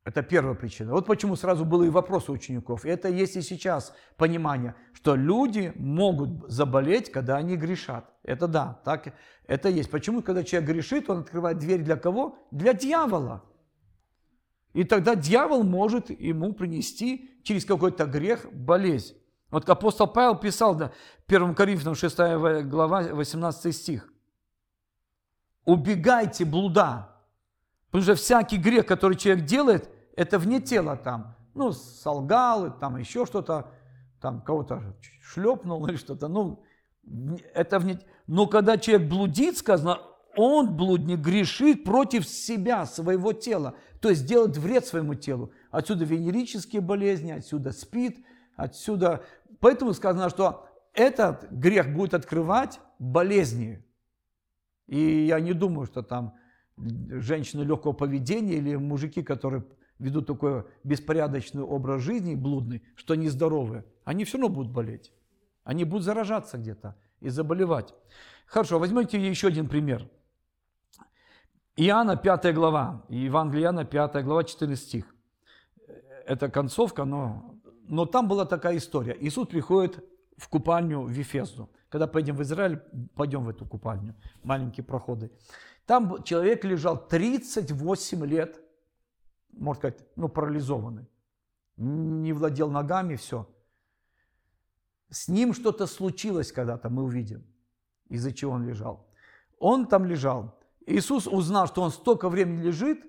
Это 0.05 0.21
первая 0.21 0.53
причина. 0.53 0.91
Вот 0.91 1.05
почему 1.05 1.37
сразу 1.37 1.63
было 1.63 1.83
и 1.83 1.89
вопрос 1.89 2.27
у 2.27 2.33
учеников. 2.33 2.83
Это 2.83 3.07
есть 3.07 3.37
и 3.37 3.41
сейчас 3.41 3.95
понимание, 4.17 4.75
что 4.91 5.15
люди 5.15 5.71
могут 5.75 6.49
заболеть, 6.51 7.09
когда 7.09 7.37
они 7.37 7.55
грешат. 7.55 8.13
Это 8.23 8.47
да, 8.47 8.81
так 8.83 9.13
это 9.47 9.69
есть. 9.69 9.89
Почему, 9.89 10.21
когда 10.21 10.43
человек 10.43 10.69
грешит, 10.69 11.09
он 11.09 11.19
открывает 11.19 11.57
дверь 11.57 11.83
для 11.83 11.95
кого? 11.95 12.37
Для 12.51 12.73
дьявола. 12.73 13.45
И 14.73 14.83
тогда 14.83 15.15
дьявол 15.15 15.63
может 15.63 16.09
ему 16.09 16.53
принести 16.53 17.39
через 17.43 17.63
какой-то 17.63 18.05
грех 18.05 18.51
болезнь. 18.51 19.15
Вот 19.51 19.69
апостол 19.69 20.07
Павел 20.07 20.35
писал, 20.35 20.75
да, 20.75 20.91
1 21.27 21.55
Коринфянам 21.55 21.95
6 21.95 22.17
глава, 22.65 23.03
18 23.03 23.73
стих. 23.73 24.11
«Убегайте 25.63 26.43
блуда, 26.43 27.12
потому 27.93 28.01
что 28.01 28.15
всякий 28.15 28.57
грех, 28.57 28.87
который 28.87 29.15
человек 29.15 29.45
делает, 29.45 29.87
это 30.15 30.39
вне 30.39 30.59
тела 30.59 30.97
там. 30.97 31.35
Ну, 31.53 31.71
солгал, 31.71 32.75
там 32.79 32.97
еще 32.97 33.27
что-то, 33.27 33.69
там 34.19 34.41
кого-то 34.41 34.97
шлепнул 35.21 35.85
или 35.85 35.95
что-то. 35.95 36.27
Ну, 36.27 36.63
это 37.53 37.77
вне... 37.77 37.99
Но 38.25 38.47
когда 38.47 38.79
человек 38.79 39.07
блудит, 39.07 39.59
сказано, 39.59 39.99
он, 40.35 40.75
блудник, 40.75 41.19
грешит 41.19 41.83
против 41.83 42.27
себя, 42.27 42.87
своего 42.87 43.31
тела. 43.31 43.75
То 44.01 44.09
есть 44.09 44.25
делает 44.25 44.57
вред 44.57 44.87
своему 44.87 45.13
телу. 45.13 45.51
Отсюда 45.69 46.03
венерические 46.03 46.81
болезни, 46.81 47.29
отсюда 47.29 47.71
спит, 47.73 48.25
отсюда... 48.55 49.23
Поэтому 49.59 49.93
сказано, 49.93 50.31
что 50.31 50.67
этот 50.93 51.47
грех 51.51 51.93
будет 51.93 52.15
открывать 52.15 52.79
болезни. 52.97 53.85
И 54.87 55.27
я 55.27 55.39
не 55.39 55.53
думаю, 55.53 55.85
что 55.85 56.01
там 56.01 56.33
женщины 56.77 57.63
легкого 57.63 57.93
поведения 57.93 58.55
или 58.55 58.75
мужики, 58.75 59.23
которые 59.23 59.63
ведут 59.99 60.27
такой 60.27 60.65
беспорядочный 60.83 61.63
образ 61.63 62.01
жизни, 62.01 62.35
блудный, 62.35 62.83
что 62.95 63.13
они 63.13 63.29
здоровые, 63.29 63.85
они 64.03 64.25
все 64.25 64.37
равно 64.37 64.53
будут 64.53 64.71
болеть. 64.71 65.11
Они 65.63 65.85
будут 65.85 66.03
заражаться 66.03 66.57
где-то 66.57 66.97
и 67.21 67.29
заболевать. 67.29 67.93
Хорошо, 68.45 68.79
возьмите 68.79 69.17
еще 69.17 69.47
один 69.47 69.69
пример. 69.69 70.09
Иоанна 71.75 72.17
5 72.17 72.53
глава, 72.53 73.05
Евангелие 73.09 73.63
Иоанна 73.63 73.85
5 73.85 74.23
глава, 74.23 74.43
14 74.43 74.79
стих. 74.79 75.15
Это 76.27 76.49
концовка, 76.49 77.05
но, 77.05 77.55
но 77.87 78.05
там 78.05 78.27
была 78.27 78.45
такая 78.45 78.77
история. 78.77 79.17
Иисус 79.19 79.47
приходит 79.47 80.03
в 80.37 80.47
купальню 80.49 81.01
в 81.01 81.09
Вифезду. 81.09 81.69
Когда 81.89 82.07
пойдем 82.07 82.35
в 82.35 82.41
Израиль, 82.41 82.79
пойдем 83.15 83.43
в 83.43 83.49
эту 83.49 83.65
купальню, 83.65 84.15
маленькие 84.43 84.83
проходы. 84.83 85.31
Там 85.85 86.23
человек 86.23 86.63
лежал 86.63 87.07
38 87.07 88.25
лет 88.25 88.63
можно 89.57 89.79
сказать, 89.79 89.99
ну, 90.15 90.29
парализованный. 90.29 91.07
Не 91.77 92.33
владел 92.33 92.69
ногами, 92.69 93.15
все. 93.15 93.47
С 95.09 95.27
ним 95.27 95.53
что-то 95.53 95.85
случилось 95.85 96.51
когда-то, 96.51 96.89
мы 96.89 97.03
увидим, 97.03 97.45
из-за 98.09 98.31
чего 98.31 98.53
он 98.53 98.67
лежал. 98.67 99.07
Он 99.59 99.87
там 99.87 100.05
лежал. 100.05 100.59
Иисус 100.85 101.27
узнал, 101.27 101.67
что 101.67 101.81
он 101.81 101.91
столько 101.91 102.29
времени 102.29 102.63
лежит, 102.63 103.05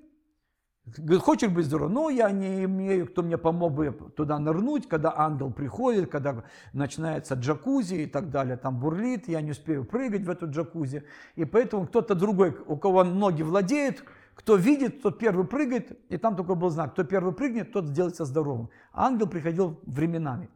хочешь 1.21 1.50
быть 1.50 1.64
здоров? 1.64 1.91
Ну, 1.91 2.11
я 2.11 2.31
не 2.31 2.64
имею, 2.64 3.07
кто 3.07 3.23
мне 3.23 3.38
помог 3.38 3.73
бы 3.73 3.93
туда 4.17 4.38
нырнуть, 4.38 4.87
когда 4.87 5.14
ангел 5.17 5.50
приходит, 5.50 6.11
когда 6.11 6.45
начинается 6.73 7.35
джакузи 7.35 7.95
и 7.95 8.07
так 8.07 8.31
далее, 8.31 8.57
там 8.57 8.79
бурлит, 8.79 9.29
я 9.29 9.41
не 9.41 9.53
успею 9.53 9.85
прыгать 9.85 10.23
в 10.23 10.31
эту 10.31 10.50
джакузи. 10.50 11.05
И 11.37 11.45
поэтому 11.45 11.87
кто-то 11.87 12.14
другой, 12.14 12.57
у 12.67 12.76
кого 12.76 13.03
ноги 13.03 13.43
владеют, 13.43 14.05
кто 14.35 14.57
видит, 14.57 15.00
тот 15.03 15.19
первый 15.19 15.47
прыгает, 15.47 15.99
и 16.11 16.19
там 16.19 16.37
только 16.37 16.55
был 16.55 16.69
знак, 16.69 16.93
кто 16.93 17.05
первый 17.05 17.33
прыгнет, 17.33 17.73
тот 17.73 17.87
сделается 17.87 18.25
здоровым. 18.25 18.69
ангел 18.93 19.26
приходил 19.26 19.81
временами. 19.87 20.50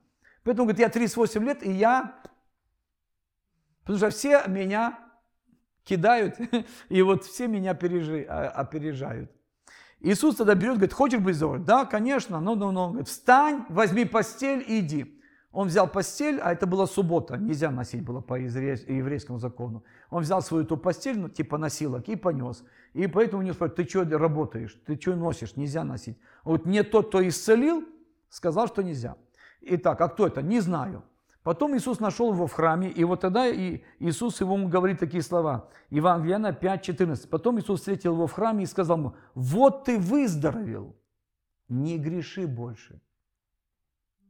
Поэтому 0.44 0.66
говорит, 0.66 0.80
я 0.80 0.88
38 0.88 1.44
лет, 1.44 1.62
и 1.66 1.72
я, 1.72 2.20
потому 3.80 3.98
что 3.98 4.10
все 4.10 4.42
меня 4.46 4.98
кидают, 5.84 6.36
и 6.90 7.02
вот 7.02 7.24
все 7.24 7.46
меня 7.48 7.70
а, 7.72 8.48
опережают. 8.48 9.30
Иисус 10.00 10.36
тогда 10.36 10.54
берет, 10.54 10.74
говорит, 10.74 10.92
хочешь 10.92 11.20
быть 11.20 11.34
здоровым? 11.34 11.64
Да, 11.64 11.84
конечно, 11.84 12.40
ну, 12.40 12.54
ну, 12.54 12.70
ну. 12.70 12.88
Говорит, 12.88 13.08
встань, 13.08 13.64
возьми 13.68 14.04
постель 14.04 14.64
и 14.66 14.80
иди. 14.80 15.14
Он 15.50 15.68
взял 15.68 15.88
постель, 15.88 16.38
а 16.40 16.52
это 16.52 16.66
была 16.66 16.86
суббота, 16.86 17.36
нельзя 17.36 17.70
носить 17.70 18.04
было 18.04 18.20
по 18.20 18.34
еврейскому 18.34 19.38
закону. 19.38 19.82
Он 20.10 20.22
взял 20.22 20.42
свою 20.42 20.64
ту 20.64 20.76
постель, 20.76 21.18
ну, 21.18 21.28
типа 21.28 21.58
носилок, 21.58 22.08
и 22.08 22.16
понес. 22.16 22.62
И 22.92 23.06
поэтому 23.06 23.42
не 23.42 23.52
спрашивают, 23.52 23.76
ты 23.76 23.88
что 23.88 24.18
работаешь, 24.18 24.78
ты 24.86 25.00
что 25.00 25.16
носишь, 25.16 25.56
нельзя 25.56 25.84
носить. 25.84 26.18
Вот 26.44 26.66
не 26.66 26.84
тот, 26.84 27.08
кто 27.08 27.26
исцелил, 27.26 27.84
сказал, 28.28 28.68
что 28.68 28.82
нельзя. 28.82 29.16
Итак, 29.62 30.00
а 30.00 30.08
кто 30.08 30.26
это? 30.26 30.42
Не 30.42 30.60
знаю. 30.60 31.02
Потом 31.48 31.74
Иисус 31.74 31.98
нашел 31.98 32.34
его 32.34 32.46
в 32.46 32.52
храме, 32.52 32.90
и 32.90 33.04
вот 33.04 33.22
тогда 33.22 33.50
Иисус 33.50 34.38
ему 34.42 34.68
говорит 34.68 34.98
такие 34.98 35.22
слова. 35.22 35.70
Евангелиана 35.88 36.48
5.14. 36.48 37.26
Потом 37.26 37.58
Иисус 37.58 37.78
встретил 37.80 38.12
его 38.12 38.26
в 38.26 38.32
храме 38.32 38.64
и 38.64 38.66
сказал 38.66 38.98
ему, 38.98 39.14
вот 39.34 39.84
ты 39.84 39.98
выздоровел, 39.98 40.94
не 41.70 41.96
греши 41.96 42.46
больше. 42.46 43.00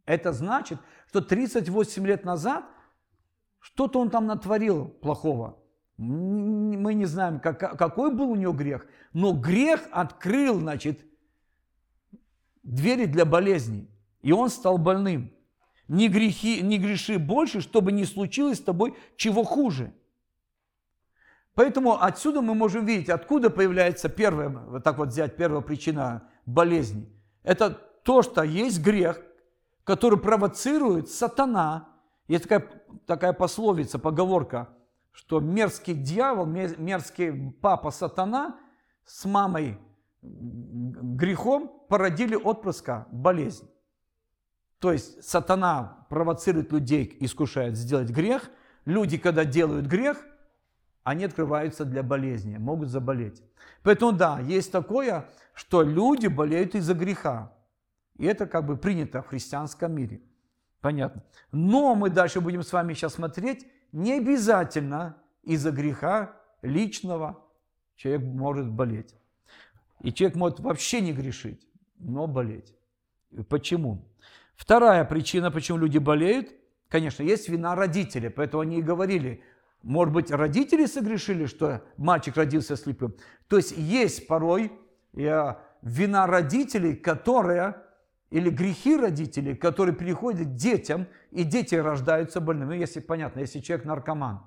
Это 0.06 0.30
значит, 0.32 0.78
что 1.08 1.20
38 1.20 2.06
лет 2.06 2.25
назад 2.25 2.64
что-то 3.58 3.98
он 3.98 4.10
там 4.10 4.26
натворил 4.26 4.84
плохого. 4.84 5.58
Мы 5.96 6.94
не 6.94 7.06
знаем, 7.06 7.40
какой 7.40 8.14
был 8.14 8.30
у 8.30 8.37
него 8.37 8.52
грех, 8.52 8.87
но 9.12 9.32
грех 9.32 9.88
открыл, 9.90 10.60
значит, 10.60 11.04
двери 12.62 13.06
для 13.06 13.25
болезней, 13.25 13.90
и 14.22 14.30
он 14.30 14.50
стал 14.50 14.78
больным. 14.78 15.32
Не, 15.88 16.09
грехи, 16.09 16.61
не 16.62 16.78
греши 16.78 17.18
больше, 17.18 17.61
чтобы 17.61 17.92
не 17.92 18.04
случилось 18.04 18.59
с 18.59 18.62
тобой 18.62 18.95
чего 19.16 19.42
хуже. 19.42 19.92
Поэтому 21.54 22.00
отсюда 22.00 22.40
мы 22.40 22.54
можем 22.54 22.85
видеть, 22.85 23.09
откуда 23.09 23.50
появляется 23.50 24.09
первая, 24.09 24.49
вот 24.49 24.85
так 24.85 24.99
вот 24.99 25.09
взять, 25.09 25.37
первая 25.37 25.62
причина 25.62 26.28
болезни. 26.47 27.11
Это 27.42 27.71
то, 27.71 28.23
что 28.23 28.42
есть 28.42 28.80
грех, 28.80 29.21
который 29.83 30.18
провоцирует 30.18 31.09
сатана. 31.09 31.88
Есть 32.28 32.45
такая, 32.45 32.71
такая 33.07 33.33
пословица, 33.33 33.99
поговорка, 33.99 34.68
что 35.11 35.40
мерзкий 35.40 35.95
дьявол, 35.95 36.47
мерзкий 36.47 37.50
папа 37.61 37.90
сатана 37.90 38.61
с 39.04 39.25
мамой 39.25 39.78
грехом 40.23 41.73
породили 41.88 42.37
отпрыска 42.37 43.09
болезнь. 43.11 43.68
То 44.78 44.92
есть 44.92 45.25
сатана 45.25 46.06
провоцирует 46.08 46.73
людей, 46.73 47.16
искушает 47.20 47.76
сделать 47.76 48.11
грех. 48.11 48.50
Люди, 48.85 49.18
когда 49.18 49.44
делают 49.44 49.87
грех, 49.87 50.25
они 51.02 51.25
открываются 51.25 51.85
для 51.85 52.02
болезни, 52.02 52.58
могут 52.58 52.90
заболеть. 52.90 53.42
Поэтому 53.82 54.12
да, 54.12 54.40
есть 54.40 54.70
такое, 54.70 55.28
что 55.54 55.82
люди 55.82 56.26
болеют 56.26 56.75
из-за 56.75 56.94
греха. 56.94 57.52
И 58.16 58.25
это 58.25 58.47
как 58.47 58.66
бы 58.66 58.76
принято 58.76 59.23
в 59.23 59.28
христианском 59.28 59.92
мире. 59.92 60.20
Понятно. 60.80 61.25
Но 61.50 61.94
мы 61.94 62.11
дальше 62.11 62.40
будем 62.40 62.62
с 62.62 62.73
вами 62.73 62.94
сейчас 62.94 63.14
смотреть, 63.14 63.66
не 63.90 64.18
обязательно 64.18 65.16
из-за 65.42 65.73
греха 65.73 66.37
личного 66.62 67.42
человек 67.97 68.23
может 68.23 68.70
болеть. 68.70 69.14
И 70.00 70.12
человек 70.12 70.37
может 70.37 70.61
вообще 70.61 71.00
не 71.00 71.12
грешить, 71.12 71.66
но 71.99 72.26
болеть. 72.26 72.75
Почему? 73.49 74.04
Вторая 74.59 75.05
причина, 75.05 75.53
почему 75.53 75.79
люди 75.79 75.99
болеют, 75.99 76.49
конечно, 76.88 77.23
есть 77.23 77.49
вина 77.49 77.77
родителей. 77.77 78.29
Поэтому 78.29 78.62
они 78.62 78.81
и 78.81 78.83
говорили, 78.83 79.41
может 79.83 80.12
быть, 80.12 80.33
родители 80.33 80.87
согрешили, 80.87 81.47
что 81.47 81.83
мальчик 81.97 82.37
родился 82.37 82.77
слепым. 82.77 83.15
То 83.47 83.57
есть 83.57 83.77
есть 83.77 84.27
порой 84.27 84.73
э, 85.15 85.55
вина 85.81 86.27
родителей, 86.27 86.97
которая, 86.97 87.85
или 88.31 88.50
грехи 88.50 88.97
родителей, 88.97 89.55
которые 89.55 89.95
переходят 89.95 90.49
к 90.49 90.55
детям, 90.55 91.07
и 91.31 91.45
дети 91.45 91.77
рождаются 91.77 92.41
больными. 92.41 92.71
Ну, 92.71 92.75
если 92.75 92.99
понятно, 92.99 93.38
если 93.38 93.61
человек 93.61 93.87
наркоман, 93.87 94.43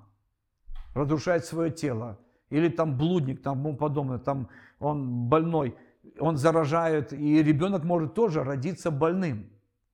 разрушает 0.93 1.45
свое 1.45 1.71
тело, 1.71 2.19
или 2.49 2.67
там 2.67 2.97
блудник, 2.97 3.41
там 3.41 3.63
тому 3.63 3.77
подобное, 3.77 4.19
там 4.19 4.49
он 4.79 5.29
больной, 5.29 5.77
он 6.19 6.35
заражает, 6.35 7.13
и 7.13 7.41
ребенок 7.41 7.85
может 7.85 8.13
тоже 8.13 8.43
родиться 8.43 8.91
больным, 8.91 9.49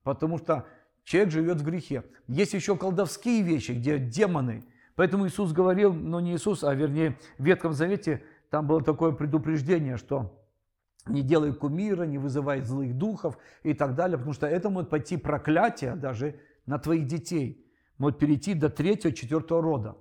потому 0.08 0.38
что 0.38 0.66
человек 1.04 1.30
живет 1.30 1.60
в 1.60 1.64
грехе. 1.64 2.02
Есть 2.28 2.54
еще 2.54 2.76
колдовские 2.76 3.42
вещи, 3.42 3.72
где 3.72 3.98
демоны. 3.98 4.64
Поэтому 4.94 5.26
Иисус 5.26 5.52
говорил, 5.52 5.92
ну 5.92 6.18
не 6.18 6.34
Иисус, 6.34 6.64
а 6.64 6.74
вернее 6.74 7.18
в 7.36 7.44
Ветхом 7.44 7.74
Завете 7.74 8.22
там 8.48 8.66
было 8.66 8.82
такое 8.82 9.12
предупреждение, 9.12 9.98
что 9.98 10.42
не 11.06 11.20
делай 11.20 11.52
кумира, 11.52 12.04
не 12.04 12.16
вызывай 12.16 12.62
злых 12.62 12.96
духов 12.96 13.36
и 13.62 13.74
так 13.74 13.94
далее, 13.94 14.16
потому 14.16 14.32
что 14.32 14.46
это 14.46 14.70
может 14.70 14.88
пойти 14.88 15.18
проклятие 15.18 15.94
даже 15.94 16.40
на 16.64 16.78
твоих 16.78 17.06
детей, 17.06 17.70
может 17.98 18.18
перейти 18.18 18.54
до 18.54 18.70
третьего, 18.70 19.12
четвертого 19.12 19.60
рода. 19.60 19.96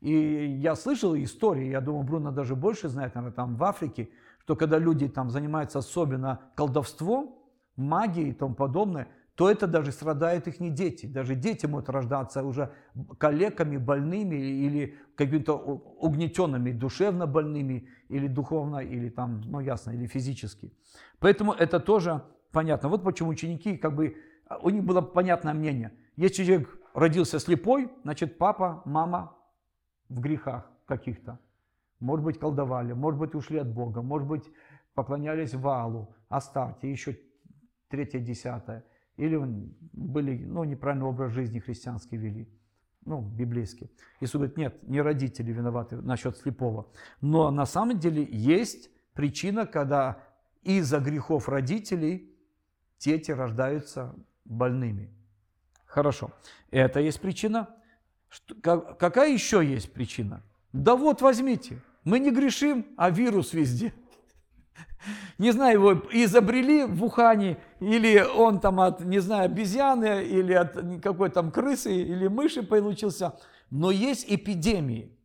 И 0.00 0.58
я 0.62 0.74
слышал 0.74 1.14
истории, 1.16 1.68
я 1.68 1.82
думаю, 1.82 2.04
Бруно 2.04 2.30
даже 2.32 2.56
больше 2.56 2.88
знает, 2.88 3.14
наверное, 3.14 3.36
там 3.36 3.56
в 3.56 3.64
Африке, 3.64 4.08
что 4.38 4.56
когда 4.56 4.78
люди 4.78 5.06
там 5.06 5.28
занимаются 5.28 5.80
особенно 5.80 6.40
колдовством, 6.54 7.36
магией 7.76 8.30
и 8.30 8.32
тому 8.32 8.54
подобное, 8.54 9.08
то 9.40 9.50
это 9.50 9.66
даже 9.66 9.90
страдают 9.90 10.48
их 10.48 10.60
не 10.60 10.68
дети. 10.68 11.06
Даже 11.06 11.34
дети 11.34 11.64
могут 11.64 11.88
рождаться 11.88 12.42
уже 12.42 12.74
калеками, 13.16 13.78
больными 13.78 14.34
или 14.36 14.98
какими-то 15.14 15.54
угнетенными, 15.54 16.72
душевно 16.72 17.26
больными 17.26 17.88
или 18.10 18.26
духовно, 18.26 18.80
или 18.80 19.08
там, 19.08 19.40
ну 19.46 19.60
ясно, 19.60 19.92
или 19.92 20.06
физически. 20.06 20.74
Поэтому 21.20 21.54
это 21.54 21.80
тоже 21.80 22.22
понятно. 22.52 22.90
Вот 22.90 23.02
почему 23.02 23.30
ученики, 23.30 23.78
как 23.78 23.94
бы, 23.94 24.14
у 24.60 24.68
них 24.68 24.84
было 24.84 25.00
понятное 25.00 25.54
мнение. 25.54 25.90
Если 26.16 26.44
человек 26.44 26.78
родился 26.92 27.38
слепой, 27.38 27.88
значит 28.02 28.36
папа, 28.36 28.82
мама, 28.84 29.38
в 30.10 30.20
грехах 30.20 30.70
каких-то. 30.84 31.38
Может 31.98 32.26
быть, 32.26 32.38
колдовали, 32.38 32.92
может 32.92 33.18
быть, 33.18 33.34
ушли 33.34 33.56
от 33.56 33.72
Бога, 33.72 34.02
может 34.02 34.28
быть, 34.28 34.44
поклонялись 34.94 35.54
валу, 35.54 36.14
Астарте, 36.28 36.90
еще 36.90 37.16
третье, 37.88 38.18
десятое. 38.18 38.84
Или 39.20 39.38
были, 39.92 40.42
ну, 40.46 40.64
неправильный 40.64 41.06
образ 41.06 41.32
жизни 41.32 41.58
христианский 41.58 42.16
вели, 42.16 42.48
ну, 43.04 43.20
библейский. 43.20 43.90
Иисус 44.20 44.36
говорит, 44.36 44.56
нет, 44.56 44.82
не 44.88 45.02
родители 45.02 45.52
виноваты 45.52 45.96
насчет 45.96 46.38
слепого. 46.38 46.86
Но 47.20 47.50
на 47.50 47.66
самом 47.66 47.98
деле 47.98 48.26
есть 48.30 48.90
причина, 49.12 49.66
когда 49.66 50.24
из-за 50.62 51.00
грехов 51.00 51.50
родителей 51.50 52.34
дети 52.98 53.30
рождаются 53.30 54.14
больными. 54.46 55.10
Хорошо, 55.84 56.30
это 56.70 57.00
есть 57.00 57.20
причина. 57.20 57.68
Что, 58.30 58.54
как, 58.54 58.98
какая 58.98 59.30
еще 59.30 59.62
есть 59.62 59.92
причина? 59.92 60.42
Да 60.72 60.96
вот 60.96 61.20
возьмите, 61.20 61.82
мы 62.04 62.20
не 62.20 62.30
грешим, 62.30 62.86
а 62.96 63.10
вирус 63.10 63.52
везде. 63.52 63.92
Не 65.38 65.52
знаю, 65.52 65.74
его 65.74 66.02
изобрели 66.12 66.84
в 66.84 67.02
Ухане, 67.04 67.56
или 67.80 68.22
он 68.22 68.60
там 68.60 68.80
от, 68.80 69.00
не 69.00 69.18
знаю, 69.20 69.46
обезьяны, 69.46 70.24
или 70.24 70.52
от 70.52 70.76
какой 71.02 71.30
там 71.30 71.50
крысы, 71.50 71.94
или 71.94 72.28
мыши 72.28 72.62
получился. 72.62 73.34
Но 73.70 73.90
есть 73.90 74.26
эпидемии, 74.28 75.16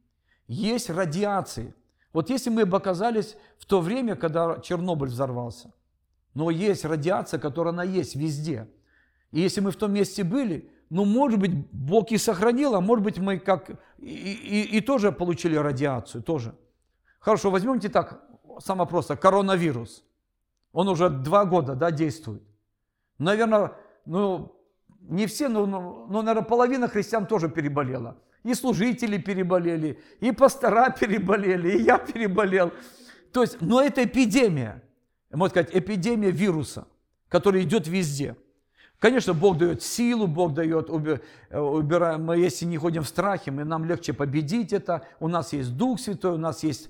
есть 0.47 0.89
радиации. 0.89 1.73
Вот 2.13 2.29
если 2.29 2.49
мы 2.49 2.65
бы 2.65 2.77
оказались 2.77 3.35
в 3.57 3.65
то 3.65 3.81
время, 3.81 4.15
когда 4.15 4.59
Чернобыль 4.59 5.09
взорвался, 5.09 5.73
но 6.33 6.49
есть 6.49 6.85
радиация, 6.85 7.39
которая 7.39 7.73
она 7.73 7.83
есть 7.83 8.15
везде. 8.15 8.69
И 9.31 9.41
если 9.41 9.59
мы 9.61 9.71
в 9.71 9.75
том 9.75 9.91
месте 9.91 10.23
были, 10.23 10.69
ну, 10.89 11.03
может 11.03 11.39
быть, 11.39 11.51
Бог 11.71 12.11
и 12.11 12.17
сохранил, 12.17 12.75
а 12.75 12.81
может 12.81 13.03
быть, 13.03 13.17
мы 13.17 13.39
как 13.39 13.69
и, 13.97 14.05
и, 14.05 14.77
и 14.77 14.81
тоже 14.81 15.11
получили 15.11 15.55
радиацию, 15.55 16.23
тоже. 16.23 16.55
Хорошо, 17.19 17.49
возьмемте 17.49 17.89
так, 17.89 18.23
самое 18.59 18.87
просто, 18.87 19.15
коронавирус. 19.15 20.03
Он 20.71 20.89
уже 20.89 21.09
два 21.09 21.45
года, 21.45 21.75
да, 21.75 21.91
действует. 21.91 22.43
Наверное, 23.17 23.73
ну, 24.05 24.55
не 24.99 25.27
все, 25.27 25.47
но, 25.47 25.65
но, 25.65 26.05
но, 26.09 26.21
наверное, 26.21 26.47
половина 26.47 26.87
христиан 26.87 27.25
тоже 27.27 27.49
переболела. 27.49 28.17
И 28.43 28.53
служители 28.53 29.17
переболели, 29.17 29.99
и 30.19 30.31
пастора 30.31 30.89
переболели, 30.99 31.77
и 31.77 31.81
я 31.83 31.97
переболел. 31.97 32.71
То 33.31 33.41
есть, 33.41 33.61
но 33.61 33.81
это 33.81 34.03
эпидемия, 34.03 34.83
можно 35.31 35.49
сказать, 35.49 35.69
эпидемия 35.73 36.31
вируса, 36.31 36.87
который 37.29 37.63
идет 37.63 37.87
везде. 37.87 38.35
Конечно, 38.99 39.33
Бог 39.33 39.57
дает 39.57 39.83
силу, 39.83 40.25
Бог 40.27 40.53
дает, 40.53 40.89
э, 40.89 41.59
убираем, 41.59 42.25
мы 42.25 42.37
если 42.37 42.65
не 42.65 42.77
ходим 42.77 43.03
в 43.03 43.07
страхе, 43.07 43.51
мы, 43.51 43.63
нам 43.63 43.85
легче 43.85 44.13
победить 44.13 44.73
это. 44.73 45.05
У 45.19 45.27
нас 45.27 45.53
есть 45.53 45.75
Дух 45.75 45.99
Святой, 45.99 46.33
у 46.33 46.37
нас 46.37 46.63
есть 46.63 46.89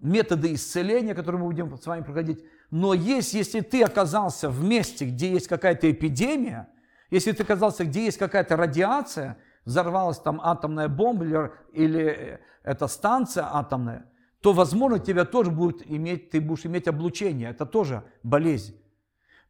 методы 0.00 0.54
исцеления, 0.54 1.14
которые 1.14 1.40
мы 1.40 1.48
будем 1.48 1.76
с 1.76 1.86
вами 1.86 2.02
проходить. 2.02 2.44
Но 2.70 2.94
есть, 2.94 3.34
если 3.34 3.60
ты 3.60 3.82
оказался 3.82 4.50
в 4.50 4.62
месте, 4.62 5.06
где 5.06 5.30
есть 5.32 5.48
какая-то 5.48 5.90
эпидемия, 5.90 6.68
если 7.10 7.32
ты 7.32 7.42
оказался, 7.42 7.84
где 7.84 8.04
есть 8.04 8.18
какая-то 8.18 8.56
радиация, 8.56 9.38
взорвалась 9.64 10.18
там 10.18 10.40
атомная 10.42 10.88
бомба 10.88 11.24
или, 11.24 11.50
или 11.72 12.04
э, 12.04 12.38
эта 12.62 12.86
станция 12.86 13.48
атомная, 13.50 14.10
то, 14.40 14.52
возможно, 14.52 14.98
тебя 14.98 15.24
тоже 15.24 15.50
будет 15.50 15.82
иметь, 15.90 16.30
ты 16.30 16.40
будешь 16.40 16.66
иметь 16.66 16.86
облучение. 16.86 17.50
Это 17.50 17.66
тоже 17.66 18.04
болезнь. 18.22 18.76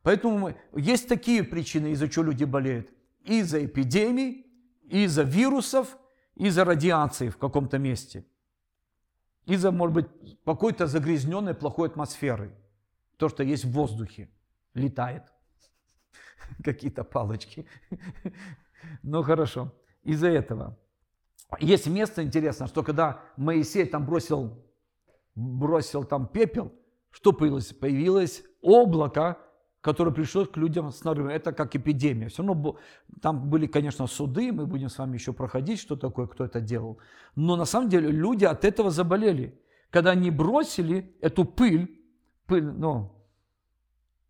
Поэтому 0.03 0.55
есть 0.75 1.09
такие 1.09 1.43
причины, 1.43 1.89
из-за 1.89 2.09
чего 2.09 2.27
люди 2.27 2.45
болеют. 2.45 2.89
Из-за 3.25 3.65
эпидемий, 3.65 4.47
из-за 4.89 5.23
вирусов, 5.23 5.99
из-за 6.37 6.65
радиации 6.65 7.29
в 7.29 7.37
каком-то 7.37 7.79
месте. 7.79 8.25
Из-за, 9.49 9.73
может 9.73 9.95
быть, 9.95 10.07
какой-то 10.45 10.87
загрязненной 10.87 11.55
плохой 11.55 11.89
атмосферы. 11.89 12.55
То, 13.17 13.31
что 13.31 13.43
есть 13.43 13.65
в 13.65 13.73
воздухе, 13.73 14.29
летает. 14.75 15.23
Какие-то 16.65 17.03
палочки. 17.05 17.67
Ну 19.03 19.25
хорошо. 19.25 19.73
Из-за 20.05 20.29
этого. 20.29 20.79
Есть 21.59 21.89
место 21.89 22.23
интересно, 22.23 22.69
что 22.69 22.85
когда 22.85 23.21
Моисей 23.37 23.85
там 23.85 24.07
бросил, 24.07 24.65
бросил 25.35 26.05
там 26.05 26.29
пепел, 26.29 26.73
что 27.11 27.33
появилось? 27.33 27.73
Появилось 27.73 28.45
облако, 28.63 29.37
который 29.81 30.13
пришел 30.13 30.47
к 30.47 30.57
людям 30.57 30.91
с 30.91 31.05
нарывом. 31.05 31.31
Это 31.31 31.53
как 31.53 31.77
эпидемия. 31.77 32.29
Все 32.29 32.43
равно 32.43 32.79
там 33.23 33.49
были, 33.49 33.67
конечно, 33.67 34.07
суды, 34.07 34.53
мы 34.53 34.67
будем 34.67 34.89
с 34.89 34.99
вами 34.99 35.15
еще 35.15 35.33
проходить, 35.33 35.81
что 35.81 35.97
такое, 35.97 36.27
кто 36.27 36.45
это 36.45 36.61
делал. 36.61 36.99
Но 37.37 37.57
на 37.57 37.65
самом 37.65 37.89
деле 37.89 38.11
люди 38.11 38.45
от 38.45 38.65
этого 38.65 38.91
заболели. 38.91 39.61
Когда 39.91 40.11
они 40.11 40.31
бросили 40.31 41.17
эту 41.21 41.45
пыль, 41.45 42.03
пыль, 42.47 42.65
ну, 42.65 43.13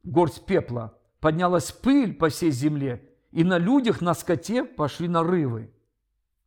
горсть 0.05 0.45
пепла, 0.45 0.99
поднялась 1.21 1.73
пыль 1.73 2.15
по 2.15 2.29
всей 2.29 2.51
земле, 2.51 3.09
и 3.33 3.45
на 3.45 3.59
людях, 3.59 4.01
на 4.01 4.15
скоте 4.15 4.65
пошли 4.65 5.09
нарывы 5.09 5.73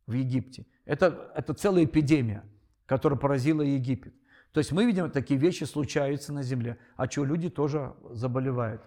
в 0.06 0.12
Египте. 0.12 0.66
Это, 0.84 1.32
это 1.34 1.54
целая 1.54 1.84
эпидемия, 1.84 2.44
которая 2.86 3.18
поразила 3.18 3.62
Египет. 3.62 4.14
То 4.52 4.58
есть 4.58 4.70
мы 4.70 4.84
видим, 4.84 5.10
такие 5.10 5.40
вещи 5.40 5.64
случаются 5.64 6.32
на 6.32 6.42
земле, 6.42 6.78
а 6.96 7.08
чего 7.08 7.24
люди 7.24 7.48
тоже 7.48 7.94
заболевают. 8.10 8.82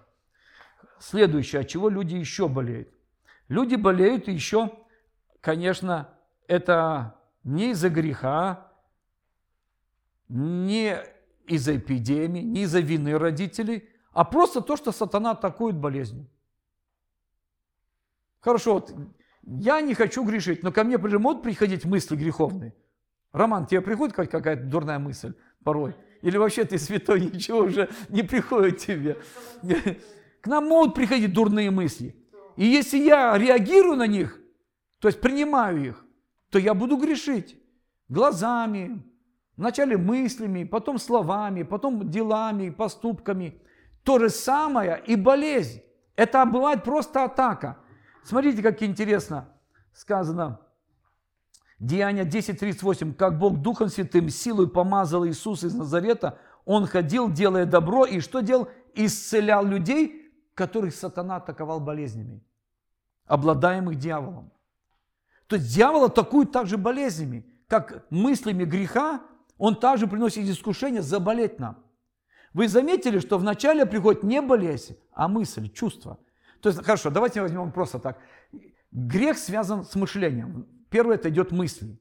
Следующее, 0.99 1.61
от 1.61 1.67
чего 1.67 1.89
люди 1.89 2.15
еще 2.15 2.47
болеют? 2.47 2.89
Люди 3.47 3.75
болеют 3.75 4.27
еще, 4.27 4.71
конечно, 5.41 6.09
это 6.47 7.19
не 7.43 7.71
из-за 7.71 7.89
греха, 7.89 8.71
не 10.27 10.97
из-за 11.47 11.77
эпидемии, 11.77 12.41
не 12.41 12.63
из-за 12.63 12.79
вины 12.79 13.17
родителей, 13.17 13.89
а 14.11 14.23
просто 14.23 14.61
то, 14.61 14.77
что 14.77 14.91
сатана 14.91 15.31
атакует 15.31 15.75
болезнью. 15.75 16.27
Хорошо, 18.39 18.75
вот 18.75 18.95
я 19.41 19.81
не 19.81 19.95
хочу 19.95 20.23
грешить, 20.23 20.61
но 20.63 20.71
ко 20.71 20.83
мне 20.83 20.97
могут 20.97 21.43
приходить 21.43 21.85
мысли 21.85 22.15
греховные. 22.15 22.75
Роман, 23.31 23.65
тебе 23.65 23.81
приходит 23.81 24.15
какая-то 24.15 24.63
дурная 24.63 24.99
мысль 24.99 25.33
порой? 25.65 25.95
Или 26.21 26.37
вообще 26.37 26.63
ты 26.63 26.77
святой, 26.77 27.19
ничего 27.33 27.59
уже 27.59 27.89
не 28.07 28.23
приходит 28.23 28.77
тебе? 28.77 29.17
К 30.41 30.47
нам 30.47 30.67
могут 30.67 30.95
приходить 30.95 31.33
дурные 31.33 31.71
мысли. 31.71 32.15
И 32.55 32.65
если 32.65 32.97
я 32.97 33.37
реагирую 33.37 33.97
на 33.97 34.07
них, 34.07 34.39
то 34.99 35.09
есть 35.09 35.19
принимаю 35.19 35.83
их, 35.83 36.05
то 36.49 36.59
я 36.59 36.73
буду 36.73 36.95
грешить 36.95 37.57
глазами, 38.07 39.03
вначале 39.57 39.97
мыслями, 39.97 40.63
потом 40.63 40.99
словами, 40.99 41.63
потом 41.63 42.09
делами, 42.09 42.69
поступками. 42.69 43.61
То 44.03 44.19
же 44.19 44.29
самое 44.29 45.01
и 45.05 45.15
болезнь. 45.15 45.81
Это 46.15 46.45
бывает 46.45 46.83
просто 46.83 47.23
атака. 47.25 47.77
Смотрите, 48.23 48.61
как 48.61 48.81
интересно 48.83 49.49
сказано. 49.93 50.59
Деяние 51.79 52.25
10.38. 52.25 53.13
Как 53.13 53.37
Бог 53.37 53.61
Духом 53.61 53.89
Святым 53.89 54.29
силой 54.29 54.69
помазал 54.69 55.25
Иисус 55.27 55.63
из 55.63 55.73
Назарета, 55.73 56.39
Он 56.65 56.85
ходил, 56.87 57.31
делая 57.31 57.65
добро, 57.65 58.05
и 58.05 58.19
что 58.19 58.41
делал? 58.41 58.69
Исцелял 58.93 59.65
людей, 59.65 60.31
которых 60.53 60.95
сатана 60.95 61.37
атаковал 61.37 61.79
болезнями, 61.79 62.41
обладаемых 63.25 63.95
дьяволом. 63.97 64.51
То 65.47 65.57
есть 65.57 65.73
дьявол 65.73 66.05
атакует 66.05 66.51
также 66.51 66.77
болезнями, 66.77 67.45
как 67.67 68.05
мыслями 68.09 68.63
греха, 68.63 69.21
он 69.57 69.75
также 69.75 70.07
приносит 70.07 70.45
искушение 70.45 71.01
заболеть 71.01 71.59
нам. 71.59 71.83
Вы 72.53 72.67
заметили, 72.67 73.19
что 73.19 73.37
вначале 73.37 73.85
приходит 73.85 74.23
не 74.23 74.41
болезнь, 74.41 74.97
а 75.11 75.27
мысль, 75.27 75.69
чувство. 75.69 76.19
То 76.61 76.69
есть, 76.69 76.83
хорошо, 76.83 77.09
давайте 77.09 77.41
возьмем 77.41 77.71
просто 77.71 77.99
так. 77.99 78.17
Грех 78.91 79.37
связан 79.37 79.83
с 79.83 79.93
мышлением. 79.95 80.65
Первое 80.95 81.15
это 81.15 81.27
идет 81.27 81.51
мысли. 81.51 81.99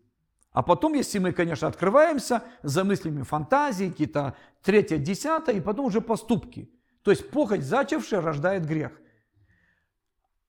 А 0.53 0.63
потом, 0.63 0.95
если 0.95 1.19
мы, 1.19 1.33
конечно, 1.33 1.67
открываемся 1.67 2.45
за 2.63 2.85
мыслями 2.85 3.23
фантазии, 3.23 3.91
какие-то 3.91 4.37
третье, 4.63 4.99
десятое, 4.99 5.57
и 5.57 5.61
потом 5.61 5.87
уже 5.87 6.01
поступки. 6.01 6.71
То 7.03 7.11
есть 7.11 7.29
похоть 7.31 7.65
зачавшая 7.65 8.21
рождает 8.21 8.65
грех. 8.65 8.93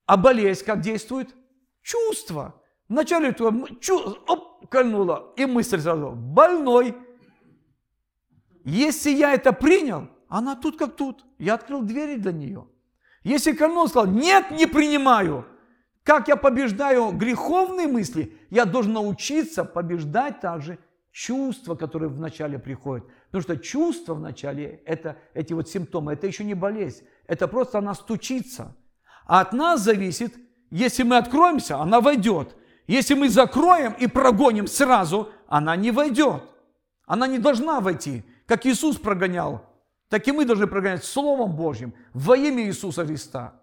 А 0.04 0.16
болезнь 0.16 0.64
как 0.64 0.80
действует? 0.80 1.34
Чувство. 1.82 2.62
Вначале 2.88 3.30
это 3.30 3.52
чу, 3.80 3.98
оп, 4.28 4.68
кольнуло, 4.68 5.32
и 5.36 5.44
мысль 5.44 5.80
сразу, 5.80 6.12
больной. 6.12 6.96
Если 8.64 9.10
я 9.10 9.34
это 9.34 9.52
принял, 9.52 10.08
она 10.28 10.54
тут 10.54 10.78
как 10.78 10.94
тут. 10.94 11.24
Я 11.38 11.54
открыл 11.54 11.82
двери 11.82 12.14
для 12.14 12.30
нее. 12.30 12.68
Если 13.24 13.54
кольнул, 13.54 13.88
сказал, 13.88 14.06
нет, 14.06 14.52
не 14.52 14.66
принимаю. 14.66 15.48
Как 16.06 16.28
я 16.28 16.36
побеждаю 16.36 17.10
греховные 17.10 17.88
мысли, 17.88 18.32
я 18.48 18.64
должен 18.64 18.92
научиться 18.92 19.64
побеждать 19.64 20.40
также 20.40 20.78
чувства, 21.10 21.74
которые 21.74 22.08
вначале 22.08 22.60
приходят. 22.60 23.04
Потому 23.26 23.42
что 23.42 23.56
чувства 23.56 24.14
вначале, 24.14 24.82
это, 24.86 25.16
эти 25.34 25.52
вот 25.52 25.68
симптомы, 25.68 26.12
это 26.12 26.28
еще 26.28 26.44
не 26.44 26.54
болезнь. 26.54 27.02
Это 27.26 27.48
просто 27.48 27.78
она 27.78 27.92
стучится. 27.92 28.76
А 29.26 29.40
от 29.40 29.52
нас 29.52 29.80
зависит, 29.80 30.32
если 30.70 31.02
мы 31.02 31.16
откроемся, 31.16 31.78
она 31.78 32.00
войдет. 32.00 32.54
Если 32.86 33.14
мы 33.14 33.28
закроем 33.28 33.92
и 33.98 34.06
прогоним 34.06 34.68
сразу, 34.68 35.30
она 35.48 35.74
не 35.74 35.90
войдет. 35.90 36.44
Она 37.04 37.26
не 37.26 37.38
должна 37.40 37.80
войти. 37.80 38.22
Как 38.46 38.64
Иисус 38.64 38.96
прогонял, 38.96 39.64
так 40.08 40.28
и 40.28 40.30
мы 40.30 40.44
должны 40.44 40.68
прогонять 40.68 41.04
Словом 41.04 41.56
Божьим 41.56 41.94
во 42.12 42.36
имя 42.36 42.64
Иисуса 42.64 43.04
Христа. 43.04 43.60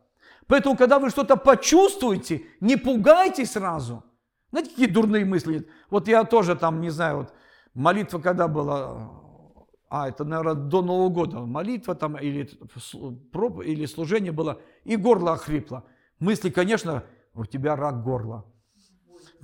Поэтому, 0.48 0.76
когда 0.76 1.00
вы 1.00 1.10
что-то 1.10 1.36
почувствуете, 1.36 2.44
не 2.60 2.76
пугайтесь 2.76 3.52
сразу. 3.52 4.04
Знаете, 4.52 4.70
какие 4.70 4.88
дурные 4.88 5.26
мысли? 5.26 5.68
Вот 5.90 6.08
я 6.08 6.24
тоже 6.24 6.56
там, 6.56 6.82
не 6.82 6.90
знаю, 6.90 7.18
вот 7.18 7.34
молитва 7.74 8.20
когда 8.20 8.48
была, 8.48 9.10
а, 9.90 10.10
это, 10.10 10.24
наверное, 10.24 10.56
до 10.56 10.82
Нового 10.82 11.10
года, 11.10 11.40
молитва 11.40 11.96
там 11.96 12.18
или, 12.18 12.50
или 13.64 13.86
служение 13.86 14.32
было, 14.32 14.62
и 14.84 14.96
горло 14.96 15.34
охрипло. 15.34 15.84
Мысли, 16.20 16.50
конечно, 16.50 17.04
у 17.34 17.46
тебя 17.46 17.76
рак 17.76 18.04
горла. 18.04 18.46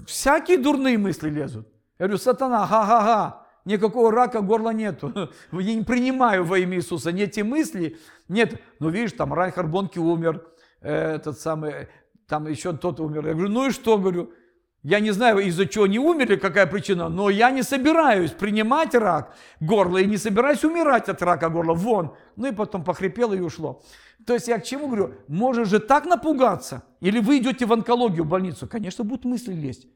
Всякие 0.05 0.57
дурные 0.57 0.97
мысли 0.97 1.29
лезут. 1.29 1.67
Я 1.97 2.05
говорю, 2.05 2.17
сатана, 2.17 2.65
ха-ха-ха, 2.65 3.45
никакого 3.65 4.11
рака 4.11 4.41
горла 4.41 4.69
нету. 4.69 5.11
Я 5.51 5.75
не 5.75 5.83
принимаю 5.83 6.45
во 6.45 6.57
имя 6.57 6.77
Иисуса. 6.77 7.11
Нет 7.11 7.29
эти 7.29 7.41
мысли, 7.41 7.97
нет. 8.27 8.61
Ну, 8.79 8.89
видишь, 8.89 9.13
там 9.13 9.33
Райхар 9.33 9.67
Бонки 9.67 9.99
умер, 9.99 10.47
этот 10.81 11.39
самый, 11.39 11.87
там 12.27 12.47
еще 12.47 12.73
тот 12.73 12.99
умер. 12.99 13.27
Я 13.27 13.33
говорю, 13.33 13.49
ну 13.49 13.67
и 13.67 13.71
что, 13.71 13.97
говорю, 13.97 14.33
я 14.81 15.01
не 15.01 15.11
знаю, 15.11 15.39
из-за 15.39 15.65
чего 15.65 15.83
они 15.83 15.99
умерли, 15.99 16.37
какая 16.37 16.65
причина, 16.65 17.09
но 17.09 17.29
я 17.29 17.51
не 17.51 17.63
собираюсь 17.63 18.31
принимать 18.31 18.95
рак 18.95 19.35
горла 19.59 19.97
и 19.97 20.05
не 20.05 20.17
собираюсь 20.17 20.63
умирать 20.63 21.09
от 21.09 21.21
рака 21.21 21.49
горла. 21.49 21.73
Вон. 21.73 22.15
Ну 22.37 22.47
и 22.47 22.53
потом 22.53 22.83
похрипело 22.85 23.33
и 23.33 23.41
ушло. 23.41 23.81
То 24.25 24.33
есть 24.33 24.47
я 24.47 24.57
к 24.57 24.63
чему 24.63 24.87
говорю? 24.87 25.15
Можно 25.27 25.65
же 25.65 25.79
так 25.79 26.05
напугаться. 26.05 26.83
Или 27.01 27.19
вы 27.19 27.39
идете 27.39 27.65
в 27.65 27.73
онкологию, 27.73 28.23
в 28.23 28.27
больницу. 28.27 28.67
Конечно, 28.67 29.03
будут 29.03 29.25
мысли 29.25 29.53
лезть. 29.53 29.87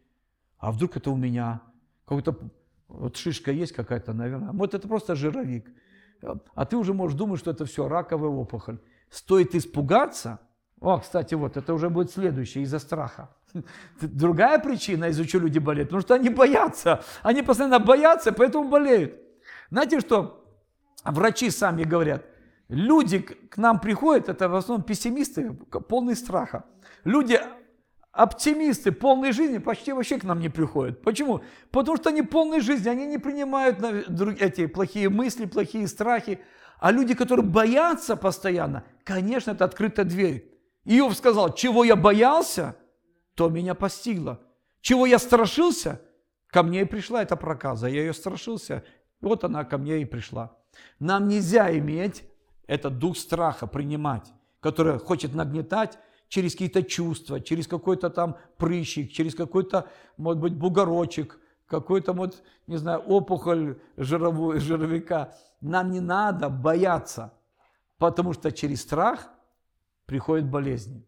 А 0.57 0.71
вдруг 0.71 0.97
это 0.97 1.11
у 1.11 1.15
меня? 1.15 1.61
Какой-то 2.05 2.37
вот 2.89 3.15
шишка 3.15 3.51
есть 3.51 3.71
какая-то, 3.71 4.13
наверное. 4.13 4.51
Вот 4.51 4.73
это 4.73 4.87
просто 4.87 5.15
жировик. 5.15 5.69
А 6.55 6.65
ты 6.65 6.75
уже 6.75 6.93
можешь 6.93 7.17
думать, 7.17 7.39
что 7.39 7.51
это 7.51 7.65
все 7.65 7.87
раковая 7.87 8.29
опухоль. 8.29 8.79
Стоит 9.09 9.55
испугаться. 9.55 10.39
О, 10.83 10.99
кстати, 10.99 11.33
вот 11.33 11.55
это 11.55 11.73
уже 11.73 11.89
будет 11.89 12.11
следующее 12.11 12.65
из-за 12.65 12.77
страха. 12.77 13.29
Другая 14.01 14.59
причина, 14.59 15.05
из-за 15.05 15.25
чего 15.25 15.43
люди 15.43 15.57
болеют, 15.59 15.89
потому 15.89 16.01
что 16.01 16.15
они 16.15 16.29
боятся. 16.29 17.01
Они 17.21 17.41
постоянно 17.41 17.79
боятся, 17.79 18.33
поэтому 18.33 18.67
болеют. 18.67 19.15
Знаете, 19.71 20.01
что 20.01 20.45
врачи 21.05 21.49
сами 21.51 21.83
говорят? 21.83 22.25
Люди 22.67 23.19
к 23.19 23.55
нам 23.55 23.79
приходят, 23.79 24.27
это 24.27 24.49
в 24.49 24.55
основном 24.55 24.85
пессимисты, 24.85 25.53
полные 25.87 26.17
страха. 26.17 26.65
Люди 27.05 27.39
оптимисты, 28.11 28.91
полные 28.91 29.31
жизни, 29.31 29.59
почти 29.59 29.93
вообще 29.93 30.19
к 30.19 30.25
нам 30.25 30.41
не 30.41 30.49
приходят. 30.49 31.01
Почему? 31.01 31.43
Потому 31.71 31.95
что 31.95 32.09
они 32.09 32.23
полные 32.23 32.59
жизни, 32.59 32.89
они 32.89 33.05
не 33.05 33.19
принимают 33.19 33.81
эти 34.41 34.67
плохие 34.67 35.07
мысли, 35.07 35.45
плохие 35.45 35.87
страхи. 35.87 36.39
А 36.79 36.91
люди, 36.91 37.13
которые 37.13 37.45
боятся 37.45 38.17
постоянно, 38.17 38.83
конечно, 39.05 39.51
это 39.51 39.63
открытая 39.63 40.05
дверь. 40.05 40.52
Иов 40.85 41.15
сказал, 41.15 41.53
чего 41.53 41.83
я 41.83 41.95
боялся, 41.95 42.75
то 43.35 43.49
меня 43.49 43.73
постигло. 43.73 44.39
Чего 44.81 45.05
я 45.05 45.17
страшился, 45.17 46.01
ко 46.47 46.61
мне 46.61 46.81
и 46.81 46.85
пришла 46.85 47.23
эта 47.23 47.35
проказа. 47.35 47.87
Я 47.87 48.01
ее 48.01 48.13
страшился, 48.13 48.83
вот 49.21 49.43
она 49.43 49.63
ко 49.63 49.77
мне 49.77 50.01
и 50.01 50.05
пришла. 50.05 50.57
Нам 50.99 51.27
нельзя 51.27 51.75
иметь 51.77 52.23
этот 52.67 52.99
дух 52.99 53.17
страха, 53.17 53.65
принимать, 53.65 54.31
который 54.59 54.99
хочет 54.99 55.33
нагнетать 55.33 55.97
через 56.27 56.53
какие-то 56.53 56.83
чувства, 56.83 57.39
через 57.39 57.67
какой-то 57.67 58.09
там 58.09 58.37
прыщик, 58.57 59.11
через 59.11 59.35
какой-то, 59.35 59.87
может 60.17 60.41
быть, 60.41 60.55
бугорочек, 60.55 61.39
какой-то, 61.67 62.13
вот, 62.13 62.43
не 62.67 62.77
знаю, 62.77 62.99
опухоль 62.99 63.79
жировую, 63.97 64.59
жировика. 64.59 65.33
Нам 65.61 65.91
не 65.91 66.01
надо 66.01 66.49
бояться, 66.49 67.33
потому 67.97 68.33
что 68.33 68.51
через 68.51 68.81
страх 68.81 69.29
приходят 70.05 70.45
болезни. 70.45 71.03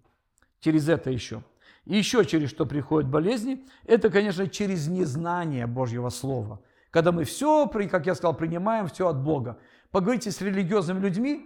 Через 0.60 0.90
это 0.90 1.12
еще. 1.12 1.44
И 1.86 1.98
еще 1.98 2.26
через 2.26 2.50
что 2.50 2.66
приходят 2.66 3.10
болезни, 3.10 3.66
это, 3.86 4.10
конечно, 4.10 4.48
через 4.48 4.88
незнание 4.88 5.68
Божьего 5.68 6.10
Слова. 6.10 6.62
Когда 6.90 7.12
мы 7.12 7.24
все, 7.26 7.68
как 7.68 8.06
я 8.06 8.16
сказал, 8.16 8.36
принимаем 8.36 8.88
все 8.88 9.08
от 9.08 9.22
Бога. 9.22 9.60
Поговорите 9.92 10.32
с 10.32 10.42
религиозными 10.42 11.00
людьми, 11.00 11.46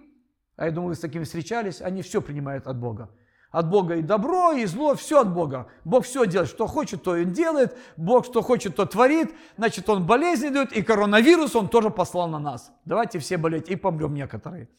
а 0.56 0.66
я 0.66 0.72
думаю, 0.72 0.90
вы 0.90 0.96
с 0.96 1.00
такими 1.00 1.24
встречались, 1.24 1.82
они 1.82 2.02
все 2.02 2.22
принимают 2.22 2.68
от 2.68 2.78
Бога. 2.78 3.10
От 3.52 3.68
Бога 3.68 3.96
и 3.96 4.02
добро, 4.04 4.52
и 4.52 4.66
зло, 4.66 4.94
все 4.94 5.22
от 5.22 5.34
Бога. 5.34 5.72
Бог 5.84 6.06
все 6.06 6.28
делает, 6.28 6.50
что 6.50 6.68
хочет, 6.68 7.02
то 7.02 7.12
Он 7.12 7.32
делает. 7.32 7.76
Бог 7.98 8.26
что 8.26 8.44
хочет, 8.44 8.76
то 8.76 8.86
творит. 8.86 9.34
Значит, 9.58 9.90
Он 9.90 10.06
болезни 10.06 10.50
дает, 10.50 10.72
и 10.72 10.84
коронавирус 10.84 11.56
Он 11.56 11.68
тоже 11.68 11.90
послал 11.90 12.30
на 12.30 12.38
нас. 12.38 12.72
Давайте 12.86 13.18
все 13.18 13.38
болеть, 13.38 13.68
и 13.70 13.76
помрем 13.76 14.14
некоторые. 14.14 14.70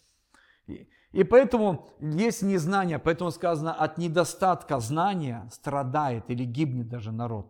И 1.12 1.24
поэтому 1.24 1.88
есть 2.00 2.42
незнание, 2.42 2.98
поэтому 2.98 3.30
сказано, 3.30 3.72
от 3.72 3.98
недостатка 3.98 4.78
знания 4.78 5.48
страдает 5.52 6.30
или 6.30 6.44
гибнет 6.44 6.88
даже 6.88 7.10
народ. 7.10 7.46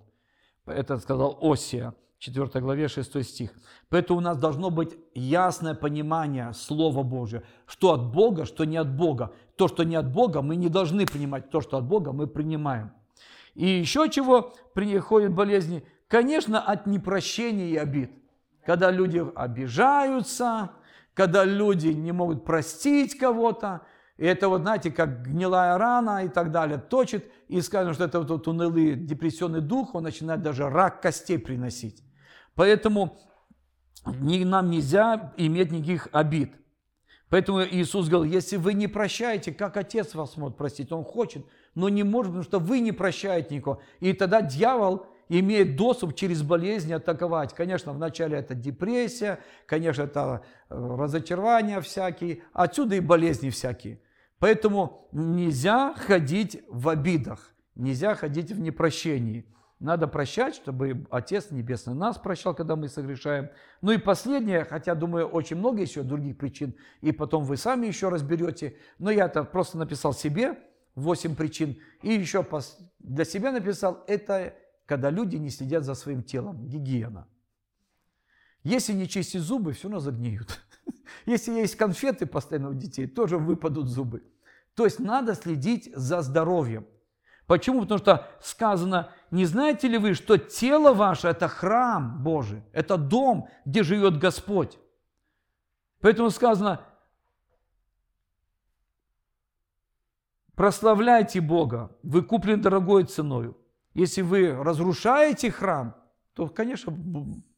Это 0.67 0.99
сказал 0.99 1.39
Осия, 1.43 1.95
4 2.19 2.61
главе 2.61 2.89
6 2.89 3.23
стих. 3.23 3.51
Поэтому 3.91 4.19
у 4.19 4.23
нас 4.23 4.39
должно 4.39 4.71
быть 4.71 4.97
ясное 5.15 5.75
понимание 5.75 6.53
Слова 6.55 7.03
Божьего, 7.03 7.43
что 7.67 7.93
от 7.93 8.13
Бога, 8.13 8.47
что 8.47 8.65
не 8.65 8.79
от 8.79 8.95
Бога. 8.95 9.33
То, 9.57 9.69
что 9.69 9.85
не 9.85 9.97
от 9.97 10.11
Бога, 10.11 10.41
мы 10.41 10.57
не 10.57 10.69
должны 10.69 11.07
принимать, 11.07 11.51
то, 11.51 11.61
что 11.61 11.77
от 11.77 11.85
Бога, 11.85 12.13
мы 12.13 12.27
принимаем. 12.27 12.93
И 13.55 13.67
еще 13.67 14.09
чего 14.09 14.55
приходят 14.75 15.35
болезни? 15.35 15.85
Конечно, 16.09 16.61
от 16.61 16.87
непрощения 16.87 17.69
и 17.69 17.77
обид. 17.77 18.11
Когда 18.65 18.91
люди 18.91 19.23
обижаются, 19.35 20.71
когда 21.21 21.45
люди 21.45 21.89
не 21.89 22.13
могут 22.13 22.47
простить 22.47 23.19
кого-то, 23.19 23.83
и 24.17 24.25
это 24.25 24.49
вот, 24.49 24.63
знаете, 24.63 24.91
как 24.91 25.27
гнилая 25.27 25.77
рана 25.77 26.25
и 26.25 26.31
так 26.31 26.51
далее, 26.51 26.79
точит, 26.79 27.31
и 27.47 27.61
скажем, 27.61 27.93
что 27.93 28.05
это 28.05 28.21
вот 28.21 28.49
унылый 28.49 28.95
депрессионный 28.95 29.61
дух, 29.61 29.95
он 29.95 30.05
начинает 30.05 30.41
даже 30.41 30.71
рак 30.71 31.03
костей 31.03 31.39
приносить. 31.39 32.03
Поэтому 32.55 33.19
нам 34.07 34.71
нельзя 34.71 35.35
иметь 35.37 35.71
никаких 35.73 36.09
обид. 36.13 36.55
Поэтому 37.29 37.65
Иисус 37.65 38.09
говорил, 38.09 38.33
если 38.33 38.57
вы 38.57 38.73
не 38.73 38.89
прощаете, 38.89 39.53
как 39.53 39.77
Отец 39.77 40.15
вас 40.15 40.39
может 40.39 40.57
простить? 40.57 40.91
Он 40.91 41.05
хочет, 41.05 41.45
но 41.75 41.91
не 41.91 42.03
может, 42.03 42.31
потому 42.31 42.45
что 42.45 42.61
вы 42.61 42.81
не 42.81 42.93
прощаете 42.93 43.55
никого. 43.57 43.83
И 44.01 44.15
тогда 44.15 44.41
дьявол 44.41 45.07
имеет 45.39 45.77
доступ 45.77 46.15
через 46.15 46.43
болезни 46.43 46.93
атаковать. 46.93 47.55
Конечно, 47.55 47.93
вначале 47.93 48.37
это 48.37 48.55
депрессия, 48.55 49.39
конечно, 49.67 50.03
это 50.03 50.43
э, 50.69 50.75
разочарования 50.75 51.81
всякие, 51.81 52.43
отсюда 52.53 52.97
и 52.97 53.01
болезни 53.01 53.51
всякие. 53.51 54.01
Поэтому 54.41 55.09
нельзя 55.13 55.95
ходить 55.95 56.63
в 56.69 56.89
обидах, 56.89 57.55
нельзя 57.77 58.15
ходить 58.17 58.51
в 58.51 58.61
непрощении. 58.61 59.47
Надо 59.79 60.09
прощать, 60.09 60.57
чтобы 60.57 61.07
Отец 61.11 61.51
Небесный 61.51 61.95
нас 61.95 62.19
прощал, 62.19 62.55
когда 62.55 62.77
мы 62.77 62.89
согрешаем. 62.89 63.49
Ну 63.81 63.93
и 63.93 63.99
последнее, 63.99 64.65
хотя, 64.65 64.95
думаю, 64.95 65.27
очень 65.27 65.57
много 65.57 65.81
еще 65.81 66.03
других 66.03 66.37
причин, 66.37 66.75
и 67.01 67.13
потом 67.13 67.45
вы 67.45 67.57
сами 67.57 67.87
еще 67.87 68.09
разберете, 68.09 68.77
но 68.99 69.11
я 69.11 69.27
это 69.27 69.45
просто 69.45 69.79
написал 69.79 70.13
себе, 70.13 70.59
8 70.97 71.37
причин, 71.37 71.79
и 72.03 72.13
еще 72.13 72.45
для 72.99 73.25
себя 73.25 73.53
написал, 73.53 74.05
это 74.07 74.55
когда 74.91 75.09
люди 75.09 75.37
не 75.37 75.51
следят 75.51 75.85
за 75.85 75.95
своим 75.95 76.25
телом, 76.25 76.67
гигиена. 76.67 77.29
Если 78.65 78.93
не 78.93 79.07
чистить 79.07 79.41
зубы, 79.41 79.73
все 79.73 79.85
равно 79.85 80.01
загниют. 80.01 80.61
Если 81.27 81.53
есть 81.53 81.77
конфеты 81.77 82.27
постоянно 82.27 82.71
у 82.71 82.75
детей, 82.75 83.07
тоже 83.07 83.39
выпадут 83.39 83.87
зубы. 83.87 84.25
То 84.75 84.85
есть 84.85 84.99
надо 84.99 85.37
следить 85.37 85.93
за 85.95 86.23
здоровьем. 86.23 86.89
Почему? 87.47 87.83
Потому 87.83 87.99
что 87.99 88.29
сказано, 88.41 89.13
не 89.31 89.45
знаете 89.45 89.87
ли 89.87 89.97
вы, 89.97 90.15
что 90.15 90.39
тело 90.39 90.93
ваше– 90.93 91.29
это 91.29 91.47
храм 91.47 92.21
Божий, 92.25 92.65
это 92.73 92.97
дом, 92.97 93.49
где 93.65 93.85
живет 93.85 94.19
Господь. 94.19 94.77
Поэтому 96.01 96.31
сказано, 96.31 96.81
прославляйте 100.57 101.41
Бога, 101.41 101.97
вы 102.03 102.23
куплены 102.23 102.61
дорогой 102.61 103.05
ценою. 103.05 103.60
Если 103.95 104.23
вы 104.23 104.53
разрушаете 104.53 105.51
храм, 105.51 105.95
то, 106.35 106.49
конечно, 106.49 106.97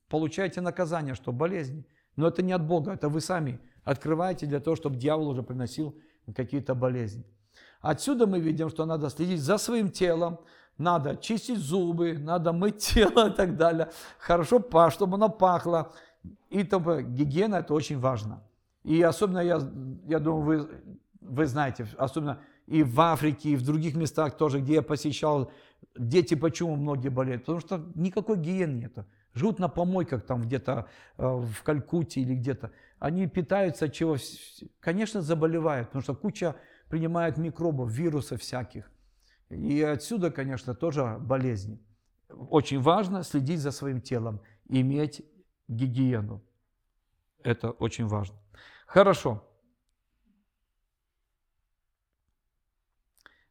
получаете 0.09 0.61
наказание, 0.61 1.14
что 1.14 1.33
болезни. 1.33 1.87
Но 2.16 2.29
это 2.29 2.42
не 2.42 2.53
от 2.53 2.66
Бога, 2.66 2.92
это 2.92 3.09
вы 3.09 3.21
сами 3.21 3.61
открываете 3.85 4.47
для 4.47 4.61
того, 4.61 4.77
чтобы 4.77 4.97
дьявол 4.97 5.29
уже 5.29 5.42
приносил 5.42 5.99
какие-то 6.35 6.75
болезни. 6.75 7.25
Отсюда 7.81 8.27
мы 8.27 8.38
видим, 8.38 8.71
что 8.71 8.85
надо 8.87 9.11
следить 9.11 9.40
за 9.40 9.59
своим 9.59 9.90
телом, 9.90 10.40
надо 10.79 11.16
чистить 11.16 11.59
зубы, 11.59 12.16
надо 12.18 12.53
мыть 12.53 12.79
тело 12.95 13.29
и 13.29 13.33
так 13.33 13.57
далее. 13.57 13.90
Хорошо, 14.18 14.62
чтобы 14.90 15.14
оно 15.16 15.29
пахло. 15.29 15.92
И 16.51 16.64
то, 16.64 16.79
гигиена 17.01 17.57
это 17.57 17.75
очень 17.75 17.99
важно. 17.99 18.42
И 18.85 19.03
особенно, 19.03 19.40
я, 19.40 19.61
я 20.07 20.18
думаю, 20.18 20.42
вы, 20.42 20.71
вы 21.21 21.47
знаете, 21.47 21.87
особенно 21.99 22.40
и 22.66 22.83
в 22.83 23.01
Африке, 23.01 23.51
и 23.51 23.57
в 23.57 23.62
других 23.62 23.97
местах 23.97 24.37
тоже, 24.37 24.61
где 24.61 24.75
я 24.75 24.83
посещал, 24.83 25.51
дети 25.96 26.35
почему 26.35 26.76
многие 26.76 27.09
болеют? 27.09 27.42
Потому 27.42 27.61
что 27.61 27.92
никакой 27.94 28.37
гигиены 28.38 28.81
нету. 28.81 29.07
Живут 29.35 29.59
на 29.59 29.68
помойках 29.68 30.26
там 30.26 30.42
где-то 30.42 30.88
э, 31.16 31.26
в 31.26 31.62
Калькутте 31.62 32.20
или 32.20 32.35
где-то. 32.35 32.70
Они 32.98 33.26
питаются 33.26 33.88
чего? 33.88 34.16
Конечно, 34.81 35.22
заболевают, 35.22 35.88
потому 35.88 36.02
что 36.02 36.14
куча 36.14 36.55
принимает 36.88 37.38
микробов, 37.38 37.90
вирусов 37.90 38.40
всяких. 38.40 38.90
И 39.48 39.83
отсюда, 39.83 40.31
конечно, 40.31 40.74
тоже 40.74 41.16
болезни. 41.18 41.81
Очень 42.28 42.81
важно 42.81 43.22
следить 43.22 43.61
за 43.61 43.70
своим 43.70 44.00
телом, 44.00 44.40
иметь 44.68 45.22
гигиену. 45.68 46.42
Это 47.42 47.70
очень 47.70 48.07
важно. 48.07 48.37
Хорошо. 48.87 49.42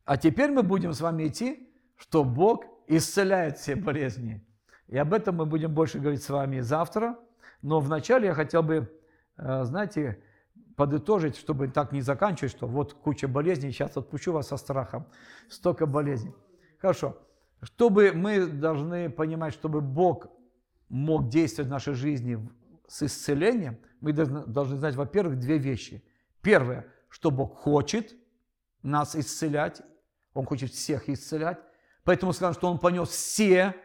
А 0.06 0.18
теперь 0.18 0.52
мы 0.52 0.64
будем 0.64 0.94
с 0.94 1.02
вами 1.02 1.28
идти, 1.28 1.71
что 2.02 2.24
Бог 2.24 2.66
исцеляет 2.88 3.60
все 3.60 3.76
болезни. 3.76 4.44
И 4.88 4.98
об 4.98 5.14
этом 5.14 5.36
мы 5.36 5.46
будем 5.46 5.72
больше 5.72 6.00
говорить 6.00 6.24
с 6.24 6.30
вами 6.30 6.60
завтра. 6.60 7.18
Но 7.62 7.80
вначале 7.80 8.28
я 8.28 8.34
хотел 8.34 8.64
бы, 8.64 8.92
э, 9.38 9.64
знаете, 9.66 10.20
подытожить, 10.76 11.38
чтобы 11.38 11.68
так 11.68 11.92
не 11.92 12.02
заканчивать, 12.02 12.52
что 12.52 12.66
вот 12.66 12.94
куча 12.94 13.28
болезней, 13.28 13.72
сейчас 13.72 13.96
отпущу 13.98 14.34
вас 14.34 14.48
со 14.48 14.58
страхом, 14.58 15.06
столько 15.48 15.86
болезней. 15.86 16.34
Хорошо. 16.80 17.18
Чтобы 17.62 18.14
мы 18.14 18.48
должны 18.48 19.12
понимать, 19.12 19.54
чтобы 19.54 19.80
Бог 19.80 20.26
мог 20.90 21.30
действовать 21.30 21.68
в 21.68 21.72
нашей 21.72 21.94
жизни 21.94 22.50
с 22.88 23.04
исцелением, 23.04 23.78
мы 24.00 24.12
должны, 24.12 24.78
знать, 24.78 24.96
во-первых, 24.96 25.38
две 25.38 25.60
вещи. 25.60 26.04
Первое, 26.42 26.88
что 27.10 27.30
Бог 27.30 27.58
хочет 27.58 28.16
нас 28.82 29.16
исцелять, 29.16 29.84
Он 30.34 30.48
хочет 30.48 30.72
всех 30.72 31.08
исцелять, 31.08 31.60
поэтому 32.12 32.34
сказано, 32.34 32.54
что 32.54 32.70
Он 32.70 32.78
понес 32.78 33.10
все 33.10 33.76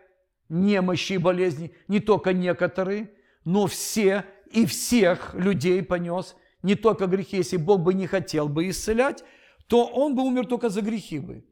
немощи 0.48 1.14
и 1.14 1.18
болезни, 1.18 1.74
не 1.88 2.00
только 2.00 2.32
некоторые, 2.32 3.10
но 3.44 3.66
все 3.66 4.24
и 4.50 4.66
всех 4.66 5.34
людей 5.34 5.82
понес– 5.82 6.36
не 6.66 6.74
только 6.74 7.06
грехи, 7.06 7.36
если 7.36 7.58
Бог 7.58 7.80
бы 7.82 7.94
не 7.94 8.08
хотел 8.08 8.48
бы 8.48 8.68
исцелять, 8.68 9.22
то 9.68 9.86
Он 9.86 10.16
бы 10.16 10.24
умер 10.24 10.46
только 10.46 10.68
за 10.68 10.82
грехи 10.82 11.20
бы. 11.20 11.44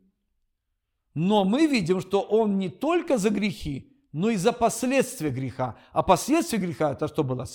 Но 1.15 1.45
мы 1.45 1.67
видим, 1.67 2.01
что 2.01 2.21
Он 2.21 2.59
не 2.59 2.69
только 2.69 3.17
за 3.17 3.31
грехи, 3.31 3.97
но 4.11 4.31
и 4.31 4.37
за 4.37 4.53
последствия 4.53 5.31
греха. 5.31 5.79
А 5.93 6.03
последствия 6.03 6.59
греха 6.59 6.93
это 6.93 7.07
что 7.07 7.23
было? 7.23 7.47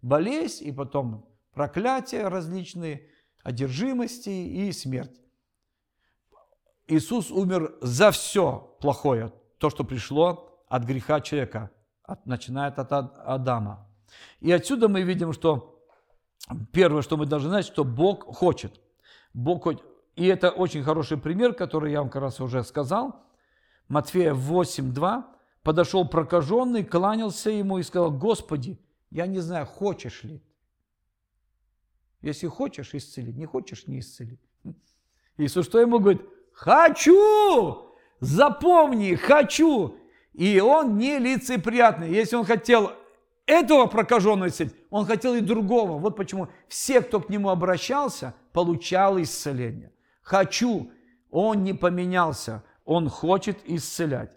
Болезнь 0.00 0.68
и 0.68 0.70
потом 0.70 1.28
проклятия 1.52 2.28
различные, 2.28 3.08
одержимости 3.42 4.30
и 4.30 4.70
смерть. 4.70 5.20
Иисус 6.86 7.32
умер 7.32 7.76
за 7.80 8.12
все 8.12 8.67
плохое, 8.80 9.32
то, 9.58 9.70
что 9.70 9.84
пришло 9.84 10.62
от 10.68 10.84
греха 10.84 11.20
человека, 11.20 11.70
от, 12.02 12.26
начиная 12.26 12.70
от 12.70 12.92
Адама. 12.92 13.86
И 14.40 14.50
отсюда 14.52 14.88
мы 14.88 15.02
видим, 15.02 15.32
что 15.32 15.78
Первое, 16.72 17.02
что 17.02 17.16
мы 17.16 17.26
должны 17.26 17.50
знать, 17.50 17.66
что 17.66 17.84
Бог 17.84 18.24
хочет. 18.24 18.80
Бог 19.34 19.64
хочет. 19.64 19.82
И 20.16 20.26
это 20.26 20.50
очень 20.50 20.82
хороший 20.82 21.18
пример, 21.18 21.54
который 21.54 21.92
я 21.92 22.00
вам 22.00 22.10
как 22.10 22.22
раз 22.22 22.40
уже 22.40 22.64
сказал. 22.64 23.24
Матфея 23.88 24.34
8.2. 24.34 25.24
Подошел 25.62 26.08
прокаженный, 26.08 26.84
кланялся 26.84 27.50
ему 27.50 27.78
и 27.78 27.82
сказал, 27.82 28.10
Господи, 28.10 28.78
я 29.10 29.26
не 29.26 29.40
знаю, 29.40 29.66
хочешь 29.66 30.22
ли. 30.24 30.42
Если 32.22 32.46
хочешь, 32.46 32.94
исцели. 32.94 33.32
Не 33.32 33.44
хочешь, 33.44 33.86
не 33.86 34.00
исцели. 34.00 34.40
Иисус 35.36 35.66
что 35.66 35.80
ему 35.80 35.98
говорит? 35.98 36.22
Хочу! 36.52 37.87
Запомни, 38.20 39.14
хочу! 39.14 39.96
И 40.32 40.60
он 40.60 40.98
не 40.98 41.18
лицеприятный. 41.18 42.10
Если 42.10 42.36
он 42.36 42.44
хотел 42.44 42.92
этого 43.46 43.86
прокаженного 43.86 44.48
исцелить, 44.48 44.74
он 44.90 45.04
хотел 45.06 45.34
и 45.34 45.40
другого. 45.40 45.98
Вот 45.98 46.16
почему 46.16 46.48
все, 46.68 47.00
кто 47.00 47.20
к 47.20 47.28
нему 47.28 47.48
обращался, 47.48 48.34
получал 48.52 49.20
исцеление. 49.20 49.92
Хочу, 50.22 50.90
он 51.30 51.64
не 51.64 51.72
поменялся, 51.72 52.62
он 52.84 53.08
хочет 53.08 53.58
исцелять. 53.64 54.30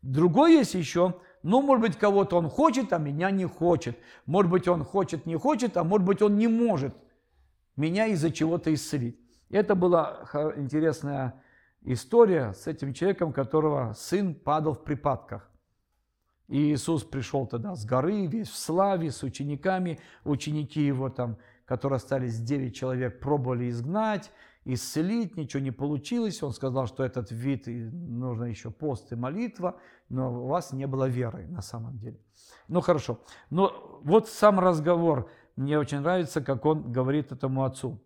Другой 0.00 0.54
есть 0.54 0.74
еще, 0.74 1.14
ну, 1.42 1.60
может 1.60 1.82
быть, 1.82 1.98
кого-то 1.98 2.36
он 2.36 2.48
хочет, 2.48 2.92
а 2.92 2.98
меня 2.98 3.30
не 3.30 3.46
хочет. 3.46 3.98
Может 4.26 4.50
быть, 4.50 4.68
он 4.68 4.84
хочет, 4.84 5.26
не 5.26 5.36
хочет, 5.36 5.76
а 5.76 5.84
может 5.84 6.06
быть, 6.06 6.22
он 6.22 6.36
не 6.36 6.48
может 6.48 6.94
меня 7.76 8.06
из-за 8.06 8.30
чего-то 8.30 8.72
исцелить. 8.72 9.18
Это 9.50 9.74
была 9.74 10.24
интересная 10.56 11.41
история 11.84 12.52
с 12.52 12.66
этим 12.66 12.92
человеком, 12.92 13.32
которого 13.32 13.92
сын 13.94 14.34
падал 14.34 14.74
в 14.74 14.84
припадках. 14.84 15.48
И 16.48 16.72
Иисус 16.72 17.04
пришел 17.04 17.46
тогда 17.46 17.74
с 17.74 17.84
горы, 17.86 18.26
весь 18.26 18.48
в 18.48 18.56
славе, 18.56 19.10
с 19.10 19.22
учениками. 19.22 19.98
Ученики 20.24 20.84
его 20.84 21.08
там, 21.08 21.38
которые 21.64 21.96
остались 21.96 22.38
9 22.40 22.74
человек, 22.74 23.20
пробовали 23.20 23.70
изгнать, 23.70 24.30
исцелить, 24.64 25.36
ничего 25.36 25.62
не 25.62 25.70
получилось. 25.70 26.42
Он 26.42 26.52
сказал, 26.52 26.86
что 26.86 27.04
этот 27.04 27.30
вид 27.30 27.64
нужно 27.66 28.44
еще 28.44 28.70
пост 28.70 29.12
и 29.12 29.16
молитва, 29.16 29.80
но 30.08 30.44
у 30.44 30.46
вас 30.48 30.72
не 30.72 30.86
было 30.86 31.08
веры 31.08 31.46
на 31.48 31.62
самом 31.62 31.98
деле. 31.98 32.20
Ну 32.68 32.80
хорошо. 32.80 33.20
Но 33.50 34.00
вот 34.02 34.28
сам 34.28 34.60
разговор. 34.60 35.30
Мне 35.56 35.78
очень 35.78 36.00
нравится, 36.00 36.40
как 36.40 36.64
он 36.66 36.92
говорит 36.92 37.32
этому 37.32 37.64
отцу. 37.64 37.98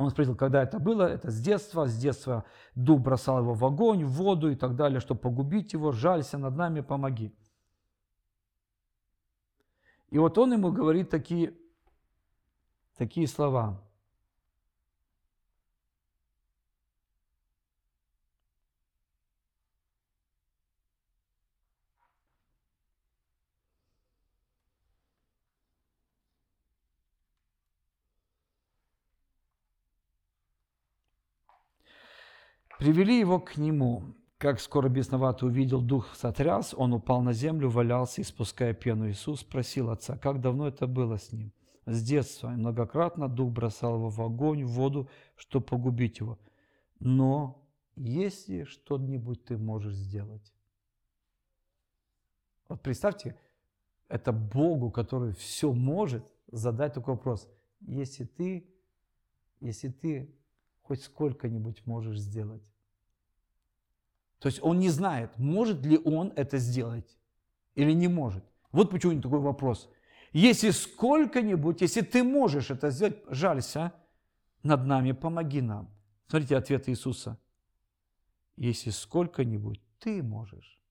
Он 0.00 0.08
спросил, 0.08 0.34
когда 0.34 0.62
это 0.62 0.78
было, 0.78 1.02
это 1.02 1.30
с 1.30 1.38
детства, 1.42 1.86
с 1.86 1.94
детства 1.94 2.46
дух 2.74 3.02
бросал 3.02 3.40
его 3.40 3.52
в 3.52 3.62
огонь, 3.66 4.02
в 4.02 4.12
воду 4.12 4.50
и 4.50 4.54
так 4.56 4.74
далее, 4.74 4.98
чтобы 4.98 5.20
погубить 5.20 5.74
его, 5.74 5.92
жалься 5.92 6.38
над 6.38 6.56
нами, 6.56 6.80
помоги. 6.80 7.34
И 10.08 10.16
вот 10.16 10.38
он 10.38 10.54
ему 10.54 10.72
говорит 10.72 11.10
такие 11.10 11.54
такие 12.96 13.26
слова. 13.26 13.82
Привели 32.80 33.18
его 33.18 33.38
к 33.38 33.58
нему. 33.58 34.14
Как 34.38 34.58
скоро 34.58 34.88
бесновато 34.88 35.44
увидел, 35.44 35.82
дух 35.82 36.14
сотряс, 36.14 36.72
он 36.74 36.94
упал 36.94 37.20
на 37.20 37.34
землю, 37.34 37.68
валялся, 37.68 38.22
испуская 38.22 38.72
пену. 38.72 39.10
Иисус 39.10 39.40
спросил 39.40 39.90
отца, 39.90 40.16
как 40.16 40.40
давно 40.40 40.66
это 40.66 40.86
было 40.86 41.18
с 41.18 41.30
ним? 41.30 41.52
С 41.84 42.02
детства. 42.02 42.50
И 42.50 42.56
многократно 42.56 43.28
дух 43.28 43.52
бросал 43.52 43.96
его 43.96 44.08
в 44.08 44.22
огонь, 44.22 44.64
в 44.64 44.70
воду, 44.70 45.10
чтобы 45.36 45.66
погубить 45.66 46.20
его. 46.20 46.38
Но 47.00 47.62
если 47.96 48.64
что-нибудь 48.64 49.44
ты 49.44 49.58
можешь 49.58 49.94
сделать? 49.94 50.54
Вот 52.66 52.80
представьте, 52.80 53.38
это 54.08 54.32
Богу, 54.32 54.90
который 54.90 55.34
все 55.34 55.70
может, 55.70 56.24
задать 56.50 56.94
такой 56.94 57.12
вопрос. 57.12 57.46
Если 57.82 58.24
ты, 58.24 58.66
если 59.60 59.90
ты 59.90 60.34
хоть 60.90 61.04
сколько-нибудь 61.04 61.86
можешь 61.86 62.18
сделать. 62.18 62.64
То 64.40 64.48
есть 64.48 64.60
он 64.60 64.80
не 64.80 64.88
знает, 64.88 65.38
может 65.38 65.86
ли 65.86 65.96
он 65.98 66.32
это 66.34 66.58
сделать 66.58 67.16
или 67.76 67.92
не 67.92 68.08
может. 68.08 68.44
Вот 68.72 68.90
почему 68.90 69.22
такой 69.22 69.38
вопрос. 69.38 69.88
Если 70.32 70.70
сколько-нибудь, 70.70 71.80
если 71.80 72.00
ты 72.00 72.24
можешь 72.24 72.72
это 72.72 72.90
сделать, 72.90 73.22
жалься 73.28 73.92
над 74.64 74.84
нами, 74.84 75.12
помоги 75.12 75.60
нам. 75.60 75.88
Смотрите 76.26 76.56
ответ 76.56 76.88
Иисуса. 76.88 77.38
Если 78.56 78.90
сколько-нибудь 78.90 79.80
ты 80.00 80.24
можешь, 80.24 80.82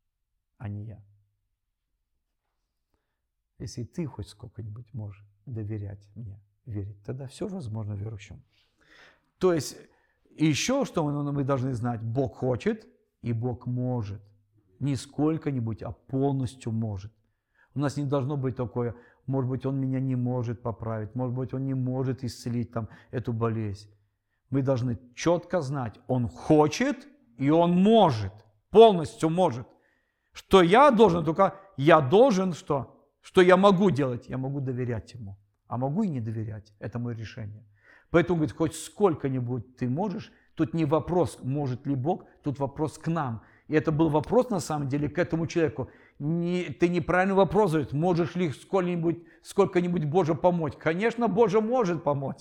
а 0.57 0.69
не 0.69 0.85
я. 0.85 1.03
Если 3.57 3.83
ты 3.83 4.05
хоть 4.05 4.29
сколько-нибудь 4.29 4.93
можешь 4.93 5.25
доверять 5.45 6.07
мне, 6.15 6.39
верить, 6.65 7.03
тогда 7.03 7.27
все 7.27 7.49
возможно 7.49 7.95
верующим. 7.95 8.41
То 9.39 9.53
есть, 9.53 9.77
еще 10.37 10.85
что 10.85 11.03
мы, 11.03 11.31
мы 11.31 11.43
должны 11.43 11.73
знать, 11.73 12.01
Бог 12.01 12.35
хочет, 12.35 12.87
и 13.21 13.33
Бог 13.33 13.65
может. 13.65 14.21
Не 14.79 14.95
сколько-нибудь, 14.95 15.81
а 15.83 15.91
полностью 15.91 16.71
может. 16.71 17.11
У 17.75 17.79
нас 17.79 17.97
не 17.97 18.05
должно 18.05 18.37
быть 18.37 18.55
такое, 18.55 18.95
может 19.25 19.49
быть, 19.49 19.65
Он 19.65 19.79
меня 19.79 19.99
не 19.99 20.15
может 20.15 20.61
поправить, 20.61 21.15
может 21.15 21.35
быть, 21.35 21.53
Он 21.53 21.65
не 21.65 21.73
может 21.73 22.23
исцелить 22.23 22.71
там 22.71 22.87
эту 23.11 23.33
болезнь. 23.33 23.89
Мы 24.49 24.61
должны 24.61 24.97
четко 25.15 25.61
знать, 25.61 25.99
Он 26.07 26.27
хочет 26.27 27.07
и 27.37 27.49
Он 27.49 27.71
может, 27.71 28.33
полностью 28.69 29.29
может. 29.29 29.67
Что 30.33 30.61
я 30.61 30.91
должен, 30.91 31.23
только 31.23 31.55
я 31.77 32.01
должен 32.01 32.53
что? 32.53 32.95
Что 33.21 33.41
я 33.41 33.57
могу 33.57 33.91
делать? 33.91 34.29
Я 34.29 34.37
могу 34.37 34.59
доверять 34.61 35.13
Ему. 35.13 35.37
А 35.67 35.77
могу 35.77 36.03
и 36.03 36.09
не 36.09 36.21
доверять. 36.21 36.73
Это 36.79 36.99
мое 36.99 37.15
решение. 37.15 37.63
Поэтому, 38.11 38.37
говорит, 38.37 38.55
хоть 38.55 38.75
сколько-нибудь 38.75 39.77
ты 39.77 39.87
можешь, 39.87 40.31
тут 40.55 40.73
не 40.73 40.85
вопрос, 40.85 41.39
может 41.43 41.85
ли 41.85 41.95
Бог, 41.95 42.25
тут 42.43 42.59
вопрос 42.59 42.97
к 42.97 43.07
нам. 43.07 43.43
И 43.67 43.75
это 43.75 43.91
был 43.91 44.09
вопрос, 44.09 44.49
на 44.49 44.59
самом 44.59 44.89
деле, 44.89 45.09
к 45.09 45.19
этому 45.19 45.45
человеку. 45.45 45.89
Не, 46.17 46.63
ты 46.65 46.89
неправильный 46.89 47.35
вопрос 47.35 47.71
говорит, 47.71 47.93
можешь 47.93 48.35
ли 48.35 48.51
сколько-нибудь, 48.51 49.23
сколько-нибудь 49.43 50.05
Боже 50.05 50.33
помочь? 50.33 50.73
Конечно, 50.75 51.27
Боже 51.27 51.61
может 51.61 52.03
помочь. 52.03 52.39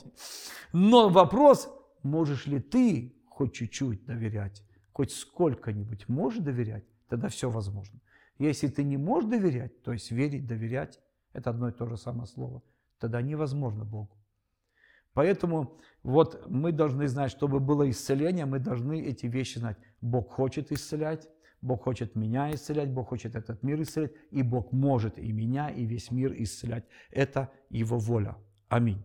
Но 0.73 1.11
вопрос, 1.11 1.69
можешь 2.03 2.47
ли 2.47 2.61
ты 2.61 3.15
хоть 3.27 3.53
чуть-чуть 3.53 4.07
доверять, 4.07 4.65
хоть 4.93 5.13
сколько-нибудь 5.13 6.09
можешь 6.09 6.43
доверять, 6.43 6.85
тогда 7.09 7.29
все 7.29 7.51
возможно. 7.51 8.01
Если 8.39 8.69
ты 8.69 8.83
не 8.83 8.97
можешь 8.97 9.29
доверять, 9.29 9.83
то 9.83 9.93
есть 9.93 10.11
верить, 10.11 10.47
доверять, 10.47 10.99
это 11.35 11.51
одно 11.51 11.69
и 11.69 11.73
то 11.73 11.87
же 11.87 11.97
самое 11.97 12.27
слово, 12.27 12.63
тогда 12.99 13.21
невозможно 13.21 13.85
Богу. 13.85 14.18
Поэтому 15.19 15.77
вот 16.05 16.49
мы 16.49 16.71
должны 16.71 17.09
знать, 17.09 17.33
чтобы 17.33 17.59
было 17.59 17.91
исцеление, 17.91 18.47
мы 18.47 18.61
должны 18.61 19.03
эти 19.03 19.27
вещи 19.27 19.59
знать. 19.59 19.77
Бог 20.01 20.31
хочет 20.31 20.71
исцелять, 20.71 21.29
Бог 21.61 21.83
хочет 21.83 22.15
меня 22.15 22.55
исцелять, 22.55 22.89
Бог 22.91 23.09
хочет 23.09 23.35
этот 23.35 23.65
мир 23.65 23.83
исцелять, 23.83 24.13
и 24.31 24.43
Бог 24.43 24.71
может 24.71 25.19
и 25.19 25.33
меня, 25.33 25.71
и 25.71 25.87
весь 25.87 26.13
мир 26.13 26.33
исцелять. 26.39 26.85
Это 27.11 27.51
Его 27.69 27.99
воля. 27.99 28.37
Аминь. 28.69 29.03